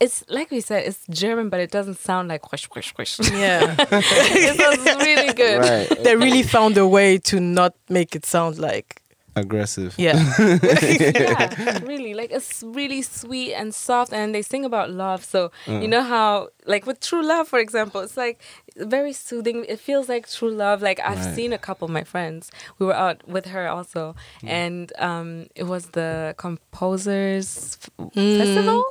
it's 0.00 0.24
like 0.28 0.50
we 0.50 0.60
said, 0.62 0.84
it's 0.86 1.04
German, 1.10 1.50
but 1.50 1.60
it 1.60 1.70
doesn't 1.70 1.98
sound 1.98 2.28
like 2.28 2.50
whoosh 2.50 2.66
whoosh 2.74 2.92
whoosh. 2.96 3.18
Yeah. 3.32 3.74
it 3.78 4.56
sounds 4.56 5.04
really 5.04 5.34
good. 5.34 5.58
Right. 5.60 6.04
they 6.04 6.16
really 6.16 6.42
found 6.42 6.78
a 6.78 6.86
way 6.86 7.18
to 7.18 7.38
not 7.40 7.74
make 7.90 8.16
it 8.16 8.24
sound 8.24 8.58
like 8.58 8.99
Aggressive. 9.40 9.94
yeah. 9.98 10.16
yeah, 10.60 11.78
really. 11.92 12.14
Like 12.14 12.30
it's 12.30 12.62
really 12.62 13.02
sweet 13.02 13.54
and 13.54 13.74
soft, 13.74 14.12
and 14.12 14.34
they 14.34 14.42
sing 14.42 14.64
about 14.64 14.90
love. 14.90 15.24
So 15.24 15.50
you 15.66 15.72
mm. 15.72 15.88
know 15.88 16.02
how, 16.02 16.48
like 16.66 16.86
with 16.86 17.00
True 17.00 17.22
Love, 17.22 17.48
for 17.48 17.58
example, 17.58 18.00
it's 18.00 18.16
like 18.16 18.40
very 18.76 19.12
soothing. 19.12 19.64
It 19.68 19.80
feels 19.80 20.08
like 20.08 20.30
true 20.30 20.50
love. 20.50 20.82
Like 20.82 21.00
I've 21.00 21.18
Right. 21.24 21.34
seen 21.34 21.52
a 21.52 21.58
couple 21.58 21.84
of 21.86 21.90
my 21.92 22.04
friends. 22.04 22.50
We 22.78 22.86
were 22.86 22.94
out 22.94 23.26
with 23.28 23.46
her 23.46 23.68
also, 23.68 24.14
mm. 24.42 24.48
and 24.48 24.92
um, 24.98 25.46
it 25.54 25.64
was 25.64 25.86
the 25.98 26.34
composers 26.38 27.78
F- 27.82 27.90
mm. 28.14 28.38
festival. 28.38 28.84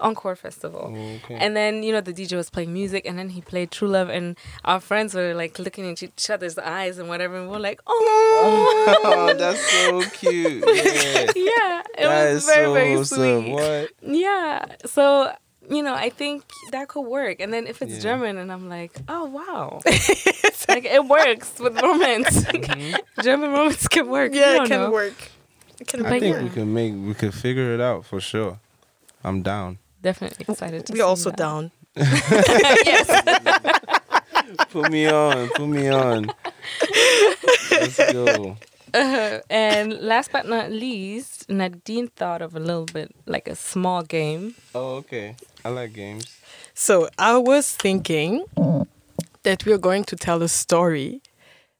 Encore 0.00 0.36
Festival. 0.36 0.94
Okay. 1.24 1.34
And 1.34 1.56
then, 1.56 1.82
you 1.82 1.92
know, 1.92 2.00
the 2.00 2.12
DJ 2.12 2.36
was 2.36 2.50
playing 2.50 2.72
music 2.72 3.06
and 3.06 3.18
then 3.18 3.28
he 3.30 3.40
played 3.40 3.70
True 3.70 3.88
Love 3.88 4.08
and 4.08 4.36
our 4.64 4.80
friends 4.80 5.14
were 5.14 5.34
like 5.34 5.58
looking 5.58 5.84
into 5.84 6.06
each 6.06 6.30
other's 6.30 6.58
eyes 6.58 6.98
and 6.98 7.08
whatever 7.08 7.36
and 7.36 7.50
we're 7.50 7.58
like, 7.58 7.80
oh 7.86 8.96
oh, 9.04 9.34
that's 9.38 9.60
so 9.70 10.02
cute. 10.18 10.64
Yeah. 10.66 11.30
yeah. 11.36 11.82
It 11.98 12.02
That 12.04 12.32
was 12.34 12.42
is 12.44 12.46
very, 12.46 12.64
so 12.64 12.72
very 12.74 12.94
awesome. 12.96 13.18
sweet. 13.42 13.52
What? 13.52 13.90
Yeah. 14.02 14.64
So, 14.86 15.32
you 15.68 15.82
know, 15.82 15.94
I 15.94 16.10
think 16.10 16.44
that 16.72 16.88
could 16.88 17.02
work. 17.02 17.40
And 17.40 17.52
then 17.52 17.66
if 17.66 17.82
it's 17.82 17.94
Yeah. 17.94 18.00
German 18.00 18.38
and 18.38 18.50
I'm 18.50 18.68
like, 18.68 18.92
oh 19.08 19.26
wow. 19.26 19.80
like 20.68 20.84
it 20.84 21.04
works 21.06 21.58
with 21.58 21.80
romance. 21.80 22.44
Mm-hmm. 22.44 23.22
German 23.22 23.50
romance 23.52 23.86
can 23.88 24.08
work. 24.08 24.32
Yeah, 24.34 24.62
it 24.64 24.68
can 24.68 24.80
know. 24.80 24.90
work. 24.90 25.30
It 25.80 25.86
can 25.88 26.04
I 26.06 26.10
think 26.18 26.24
yeah. 26.36 26.42
we 26.42 26.48
can 26.50 26.72
make. 26.74 26.92
We 26.94 27.14
could 27.14 27.34
figure 27.34 27.72
it 27.74 27.80
out 27.80 28.04
for 28.04 28.20
sure. 28.20 28.58
I'm 29.24 29.42
down. 29.42 29.78
Definitely 30.02 30.46
excited 30.48 30.86
to 30.86 30.92
We're 30.92 30.98
see 30.98 31.02
also 31.02 31.30
that. 31.30 31.36
down. 31.36 31.70
yes. 31.96 33.06
Put 34.70 34.90
me 34.90 35.06
on. 35.08 35.48
Put 35.50 35.66
me 35.68 35.88
on. 35.88 36.32
Let's 37.70 38.12
go. 38.12 38.56
Uh, 38.92 39.38
and 39.48 39.92
last 40.00 40.32
but 40.32 40.46
not 40.48 40.70
least, 40.70 41.48
Nadine 41.48 42.08
thought 42.08 42.42
of 42.42 42.56
a 42.56 42.60
little 42.60 42.86
bit 42.86 43.14
like 43.26 43.46
a 43.48 43.54
small 43.54 44.02
game. 44.02 44.54
Oh, 44.74 44.96
okay. 44.96 45.36
I 45.64 45.68
like 45.68 45.92
games. 45.92 46.36
So 46.74 47.08
I 47.18 47.36
was 47.36 47.70
thinking 47.72 48.44
that 49.42 49.64
we're 49.66 49.78
going 49.78 50.04
to 50.04 50.16
tell 50.16 50.42
a 50.42 50.48
story 50.48 51.20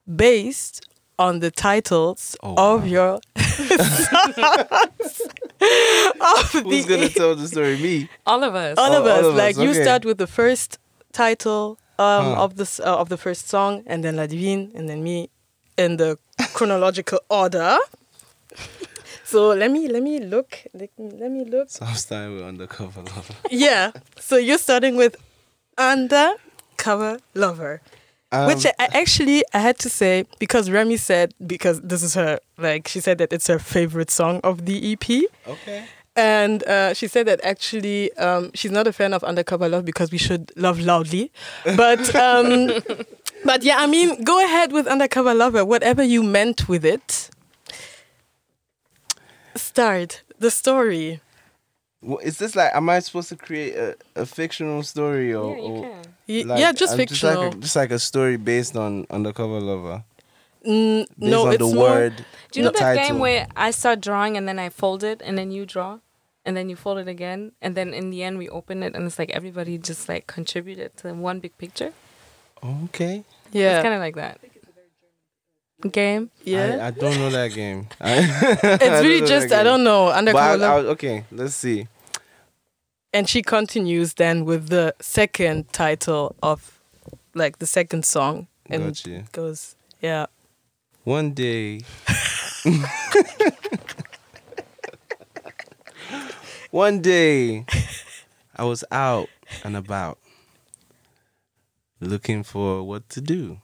based 0.06 0.87
on 1.18 1.40
the 1.40 1.50
titles 1.50 2.37
Oh, 2.42 2.54
of 2.74 2.83
wow. 2.83 2.87
your 2.87 3.20
songs. 3.38 5.22
of 6.20 6.52
Who's 6.52 6.86
the- 6.86 6.96
gonna 6.96 7.08
tell 7.08 7.34
the 7.34 7.48
story? 7.48 7.76
Me. 7.78 8.08
All 8.26 8.42
of 8.44 8.54
us. 8.54 8.78
all 8.78 8.92
Oh, 8.94 9.00
of 9.00 9.06
us. 9.06 9.22
all 9.24 9.30
of 9.30 9.36
like 9.36 9.56
us, 9.56 9.62
you 9.62 9.70
okay. 9.70 9.82
start 9.82 10.04
with 10.04 10.18
the 10.18 10.26
first 10.26 10.78
title 11.12 11.78
um, 11.98 12.24
Huh. 12.34 12.44
of 12.44 12.56
the 12.56 12.66
uh, 12.84 12.96
of 13.02 13.08
the 13.08 13.16
first 13.18 13.48
song, 13.48 13.82
and 13.86 14.02
then 14.04 14.16
Ladivine, 14.16 14.72
and 14.74 14.88
then 14.88 15.02
me, 15.02 15.28
in 15.76 15.96
the 15.98 16.18
chronological 16.54 17.20
order. 17.28 17.76
So 19.24 19.48
let 19.54 19.70
me 19.70 19.86
let 19.88 20.02
me 20.02 20.18
look. 20.18 20.58
Let 20.74 20.90
me, 20.98 21.10
let 21.22 21.30
me 21.30 21.44
look. 21.44 21.70
So 21.70 21.84
I'm 21.86 21.94
starting 21.94 22.34
with 22.34 22.42
undercover 22.44 23.02
lover. 23.02 23.34
Yeah. 23.50 23.92
So 24.18 24.36
you're 24.36 24.58
starting 24.58 24.96
with 24.96 25.14
undercover 25.78 27.18
lover. 27.34 27.80
Um, 28.32 28.46
Which 28.46 28.64
I, 28.64 28.72
I 28.78 28.88
actually 28.92 29.42
I 29.52 29.58
had 29.58 29.78
to 29.80 29.90
say 29.90 30.24
because 30.38 30.70
Remy 30.70 30.98
said 30.98 31.34
because 31.44 31.80
this 31.80 32.02
is 32.04 32.14
her 32.14 32.38
like 32.58 32.86
she 32.86 33.00
said 33.00 33.18
that 33.18 33.32
it's 33.32 33.48
her 33.48 33.58
favorite 33.58 34.08
song 34.08 34.40
of 34.44 34.66
the 34.66 34.92
EP 34.92 35.24
okay. 35.48 35.84
and 36.14 36.62
uh, 36.62 36.94
she 36.94 37.08
said 37.08 37.26
that 37.26 37.40
actually 37.42 38.12
um, 38.18 38.52
she's 38.54 38.70
not 38.70 38.86
a 38.86 38.92
fan 38.92 39.14
of 39.14 39.24
Undercover 39.24 39.68
Love 39.68 39.84
because 39.84 40.12
we 40.12 40.18
should 40.18 40.52
love 40.56 40.78
loudly, 40.78 41.32
but 41.64 42.14
um, 42.26 42.70
but 43.44 43.64
yeah 43.64 43.78
I 43.78 43.88
mean 43.88 44.22
go 44.22 44.44
ahead 44.44 44.70
with 44.70 44.86
Undercover 44.86 45.34
Lover 45.34 45.64
whatever 45.64 46.04
you 46.04 46.22
meant 46.22 46.68
with 46.68 46.84
it. 46.84 47.30
Start 49.56 50.22
the 50.38 50.52
story. 50.52 51.20
Well, 52.02 52.18
is 52.18 52.38
this 52.38 52.56
like? 52.56 52.74
Am 52.74 52.88
I 52.88 52.98
supposed 53.00 53.28
to 53.28 53.36
create 53.36 53.74
a, 53.76 53.96
a 54.16 54.24
fictional 54.26 54.82
story 54.82 55.34
or? 55.34 55.56
yeah, 55.56 55.62
you 55.62 55.68
or 55.68 55.82
can. 55.82 56.02
Y- 56.28 56.42
like- 56.46 56.60
yeah, 56.60 56.72
just 56.72 56.92
um, 56.92 56.96
fictional. 56.98 57.42
like, 57.44 57.54
a, 57.54 57.58
just 57.58 57.76
like 57.76 57.90
a 57.90 57.98
story 57.98 58.36
based 58.36 58.76
on 58.76 59.06
undercover 59.10 59.60
lover. 59.60 60.04
Mm, 60.66 61.06
Based 61.06 61.10
no, 61.18 61.46
on 61.46 61.52
it's 61.54 61.58
the 61.58 61.74
more. 61.74 61.88
word. 61.90 62.24
Do 62.52 62.60
you 62.60 62.64
know 62.64 62.70
that 62.72 62.78
title. 62.78 63.04
game 63.04 63.18
where 63.18 63.46
I 63.56 63.70
start 63.70 64.00
drawing 64.00 64.36
and 64.36 64.46
then 64.46 64.58
I 64.58 64.68
fold 64.68 65.02
it 65.02 65.22
and 65.24 65.36
then 65.38 65.50
you 65.50 65.64
draw 65.66 65.98
and 66.44 66.56
then 66.56 66.68
you 66.68 66.76
fold 66.76 66.98
it 66.98 67.08
again 67.08 67.52
and 67.62 67.74
then 67.74 67.94
in 67.94 68.10
the 68.10 68.22
end 68.22 68.36
we 68.38 68.48
open 68.50 68.82
it 68.82 68.94
and 68.94 69.06
it's 69.06 69.18
like 69.18 69.30
everybody 69.30 69.78
just 69.78 70.06
like 70.08 70.26
contributed 70.26 70.96
to 70.98 71.12
one 71.14 71.40
big 71.40 71.56
picture? 71.56 71.92
Okay. 72.62 73.24
Yeah, 73.52 73.76
It's 73.78 73.82
kind 73.82 73.94
of 73.94 74.00
like 74.00 74.16
that. 74.16 74.38
Game. 75.88 76.30
yeah. 76.44 76.78
I, 76.82 76.86
I 76.88 76.90
don't 76.90 77.16
know 77.18 77.30
that 77.30 77.52
game. 77.54 77.88
It's 78.00 79.04
really 79.04 79.26
just 79.26 79.52
I 79.52 79.62
don't 79.62 79.82
know 79.84 80.06
But 80.06 80.16
Undercover 80.18 80.64
I, 80.64 80.68
I, 80.68 80.78
okay, 80.94 81.24
let's 81.32 81.54
see. 81.54 81.88
and 83.12 83.28
she 83.28 83.42
continues 83.42 84.14
then 84.14 84.44
with 84.44 84.68
the 84.68 84.94
second 85.00 85.72
title 85.72 86.34
of 86.42 86.78
like 87.34 87.58
the 87.58 87.66
second 87.66 88.04
song 88.04 88.46
and 88.66 88.84
Gotcha. 88.84 89.24
goes 89.32 89.76
yeah 90.00 90.26
One 91.04 91.32
day. 91.32 91.80
One 96.70 97.00
day, 97.02 97.64
I 98.54 98.62
was 98.64 98.84
out 98.92 99.28
and 99.64 99.76
about 99.76 100.18
looking 102.00 102.44
for 102.44 102.84
what 102.84 103.08
to 103.10 103.20
do. 103.20 103.58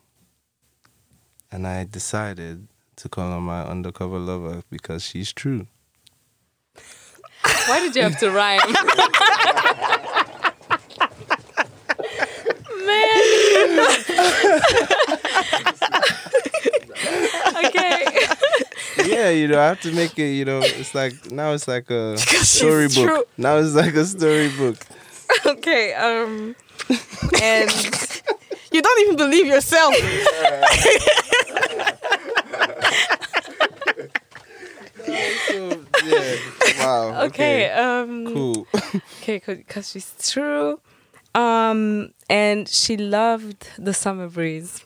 And 1.57 1.67
I 1.67 1.85
decided 1.85 2.69
to 2.97 3.09
call 3.09 3.31
her 3.31 3.41
my 3.41 3.63
undercover 3.63 4.19
lover 4.19 4.63
because 4.69 5.03
she's 5.03 5.33
true. 5.33 5.67
Why 7.67 7.81
did 7.81 7.97
you 7.97 8.03
have 8.03 8.19
to 8.19 8.31
rhyme? 8.31 8.61
Man. 12.85 13.21
okay. 17.65 18.05
Yeah, 19.07 19.31
you 19.31 19.49
know, 19.49 19.59
I 19.59 19.69
have 19.69 19.81
to 19.81 19.93
make 19.93 20.19
it, 20.19 20.33
you 20.33 20.45
know, 20.45 20.61
it's 20.63 20.95
like 20.95 21.31
now 21.31 21.53
it's 21.53 21.67
like 21.67 21.89
a 21.89 22.19
storybook. 22.19 23.31
Now 23.39 23.57
it's 23.57 23.75
like 23.75 23.95
a 23.95 24.05
storybook. 24.05 24.77
Okay. 25.47 25.95
Um. 25.95 26.55
And 27.43 27.71
you 28.73 28.83
don't 28.83 29.01
even 29.01 29.17
believe 29.17 29.47
yourself 29.47 29.95
yeah. 29.99 31.26
Wow. 36.79 37.25
Okay. 37.27 37.71
Um, 37.71 38.27
Cool. 38.33 38.67
Okay, 39.23 39.41
because 39.47 39.91
she's 39.91 40.15
true. 40.21 40.81
Um, 41.35 42.13
and 42.31 42.69
she 42.69 42.97
loved 42.97 43.69
the 43.79 43.93
summer 43.93 44.29
breeze. 44.29 44.85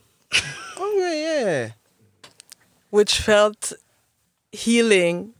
oh 0.78 0.96
yeah, 0.98 1.14
yeah. 1.44 1.68
which 2.90 3.20
felt 3.20 3.72
healing 4.52 5.32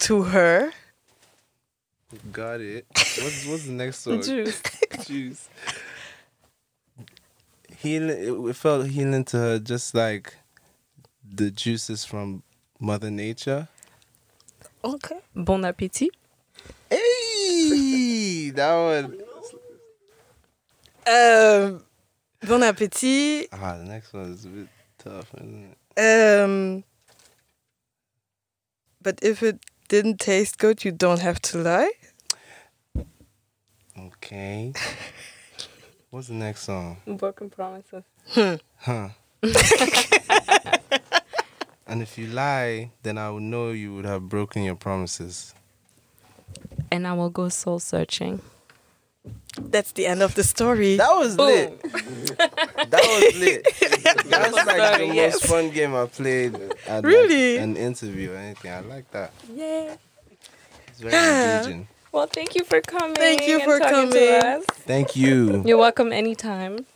to 0.00 0.22
her. 0.24 0.72
Got 2.30 2.60
it. 2.60 2.86
What's 2.94 3.46
what's 3.46 3.64
the 3.66 3.72
next 3.72 3.98
song? 4.00 4.22
Juice. 4.22 4.62
Juice. 5.06 5.48
Healing. 7.78 8.10
It, 8.10 8.50
it 8.50 8.56
felt 8.56 8.86
healing 8.86 9.24
to 9.26 9.36
her, 9.38 9.58
just 9.58 9.94
like 9.94 10.34
the 11.28 11.50
juices 11.50 12.04
from 12.04 12.42
Mother 12.78 13.10
Nature. 13.10 13.68
Okay. 14.84 15.16
Bon 15.36 15.62
appétit. 15.62 16.10
Hey, 16.90 18.50
that 18.50 18.74
one. 18.74 19.18
Um, 21.06 21.84
bon 22.46 22.62
appetit. 22.62 23.48
Ah, 23.52 23.76
the 23.78 23.84
next 23.84 24.12
one 24.12 24.32
is 24.32 24.44
a 24.44 24.48
bit 24.48 24.68
tough, 24.98 25.32
isn't 25.36 25.76
it? 25.96 26.40
Um, 26.42 26.84
but 29.00 29.20
if 29.22 29.42
it 29.42 29.60
didn't 29.88 30.18
taste 30.18 30.58
good, 30.58 30.84
you 30.84 30.90
don't 30.90 31.20
have 31.20 31.40
to 31.42 31.58
lie. 31.58 31.92
Okay. 33.96 34.72
What's 36.10 36.26
the 36.28 36.34
next 36.34 36.62
song? 36.62 36.96
Broken 37.06 37.50
promises. 37.50 38.04
Huh. 38.78 39.10
and 41.92 42.00
if 42.00 42.16
you 42.16 42.26
lie, 42.26 42.90
then 43.02 43.18
I 43.18 43.28
will 43.28 43.40
know 43.40 43.70
you 43.70 43.94
would 43.94 44.06
have 44.06 44.26
broken 44.26 44.62
your 44.62 44.76
promises. 44.76 45.54
And 46.90 47.06
I 47.06 47.12
will 47.12 47.28
go 47.28 47.50
soul 47.50 47.80
searching. 47.80 48.40
That's 49.60 49.92
the 49.92 50.06
end 50.06 50.22
of 50.22 50.34
the 50.34 50.42
story. 50.42 50.96
That 50.96 51.14
was 51.14 51.36
lit. 51.36 51.82
that 51.92 52.90
was 52.92 53.38
lit. 53.38 53.64
That's 54.30 54.54
like 54.54 54.66
the 54.66 54.78
Sorry, 54.78 55.08
most 55.08 55.44
fun 55.44 55.68
game 55.70 55.94
I 55.94 56.06
played 56.06 56.56
at 56.88 57.04
Really? 57.04 57.58
like, 57.58 57.64
an 57.64 57.76
interview 57.76 58.32
or 58.32 58.36
anything. 58.36 58.70
I 58.70 58.80
like 58.80 59.10
that. 59.10 59.30
Yeah. 59.54 59.96
It's 60.88 61.00
very 61.00 61.12
engaging. 61.14 61.88
Well, 62.10 62.26
thank 62.26 62.54
you 62.54 62.64
for 62.64 62.80
coming. 62.80 63.16
Thank 63.16 63.46
you 63.46 63.60
for 63.60 63.78
coming. 63.78 64.12
To 64.12 64.46
us. 64.46 64.64
Thank 64.86 65.14
you. 65.14 65.62
You're 65.66 65.76
welcome 65.76 66.10
anytime. 66.10 66.86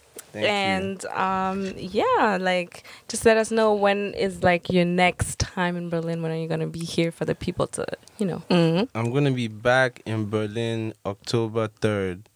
Thank 0.42 0.48
and 0.48 1.04
um, 1.06 1.72
yeah, 1.76 2.38
like 2.40 2.84
just 3.08 3.24
let 3.24 3.36
us 3.36 3.50
know 3.50 3.74
when 3.74 4.12
is 4.14 4.42
like 4.42 4.70
your 4.70 4.84
next 4.84 5.38
time 5.38 5.76
in 5.76 5.88
Berlin. 5.88 6.22
When 6.22 6.30
are 6.30 6.36
you 6.36 6.48
gonna 6.48 6.66
be 6.66 6.80
here 6.84 7.10
for 7.10 7.24
the 7.24 7.34
people 7.34 7.66
to, 7.68 7.86
you 8.18 8.26
know? 8.26 8.42
Mhm. 8.50 8.88
I'm 8.94 9.12
gonna 9.12 9.30
be 9.32 9.48
back 9.48 10.02
in 10.04 10.28
Berlin 10.28 10.92
October 11.06 11.68
third. 11.68 12.28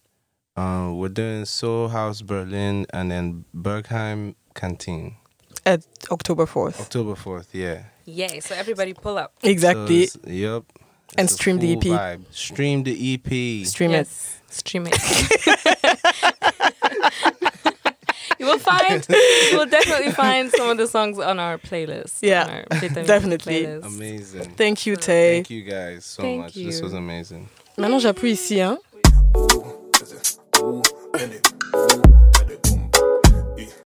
Um, 0.57 0.99
we're 0.99 1.09
doing 1.09 1.45
Soho 1.45 1.89
House 1.89 2.23
Berlin 2.23 2.87
and 2.93 3.11
then 3.11 3.45
Berghain 3.55 4.35
Canteen. 4.55 5.17
At 5.67 5.85
October 6.11 6.47
4th. 6.47 6.81
October 6.81 7.15
fourth, 7.15 7.55
yeah. 7.55 7.83
Yay! 8.07 8.41
So 8.41 8.55
everybody 8.55 8.95
pull 8.95 9.19
up. 9.19 9.35
Exactly. 9.43 10.07
So 10.07 10.19
yep. 10.27 10.65
And 11.19 11.25
It's 11.25 11.33
a 11.33 11.37
stream 11.37 11.59
the 11.59 11.73
EP. 11.75 11.83
vibe. 11.83 12.25
Stream 12.33 12.83
the 12.85 12.93
E 12.93 13.15
EP. 13.15 13.67
Stream 13.67 13.91
it. 13.91 14.07
stream 14.49 14.87
it. 14.89 14.95
you 18.41 18.47
will 18.47 18.59
find, 18.59 19.07
you 19.53 19.59
will 19.59 19.67
definitely 19.67 20.13
find 20.13 20.51
some 20.51 20.71
of 20.71 20.79
the 20.79 20.87
songs 20.87 21.19
on 21.19 21.39
our 21.39 21.59
playlist. 21.59 22.19
Yeah, 22.23 22.65
our 22.71 22.81
definitely. 23.05 23.67
playlist. 23.67 23.85
Amazing. 23.85 24.51
Thank 24.57 24.87
you, 24.87 24.97
Tay. 24.97 25.35
Thank 25.35 25.51
you 25.51 25.63
guys 25.63 26.05
so 26.07 26.23
Thank 26.23 26.43
much. 26.43 26.55
This 26.55 26.79
you. 26.79 26.85
was 26.85 26.95
amazing. 26.95 27.49
Maintenant, 27.77 28.01
j'appuie 28.01 28.33
ici. 28.33 28.61
Hein. 28.61 28.79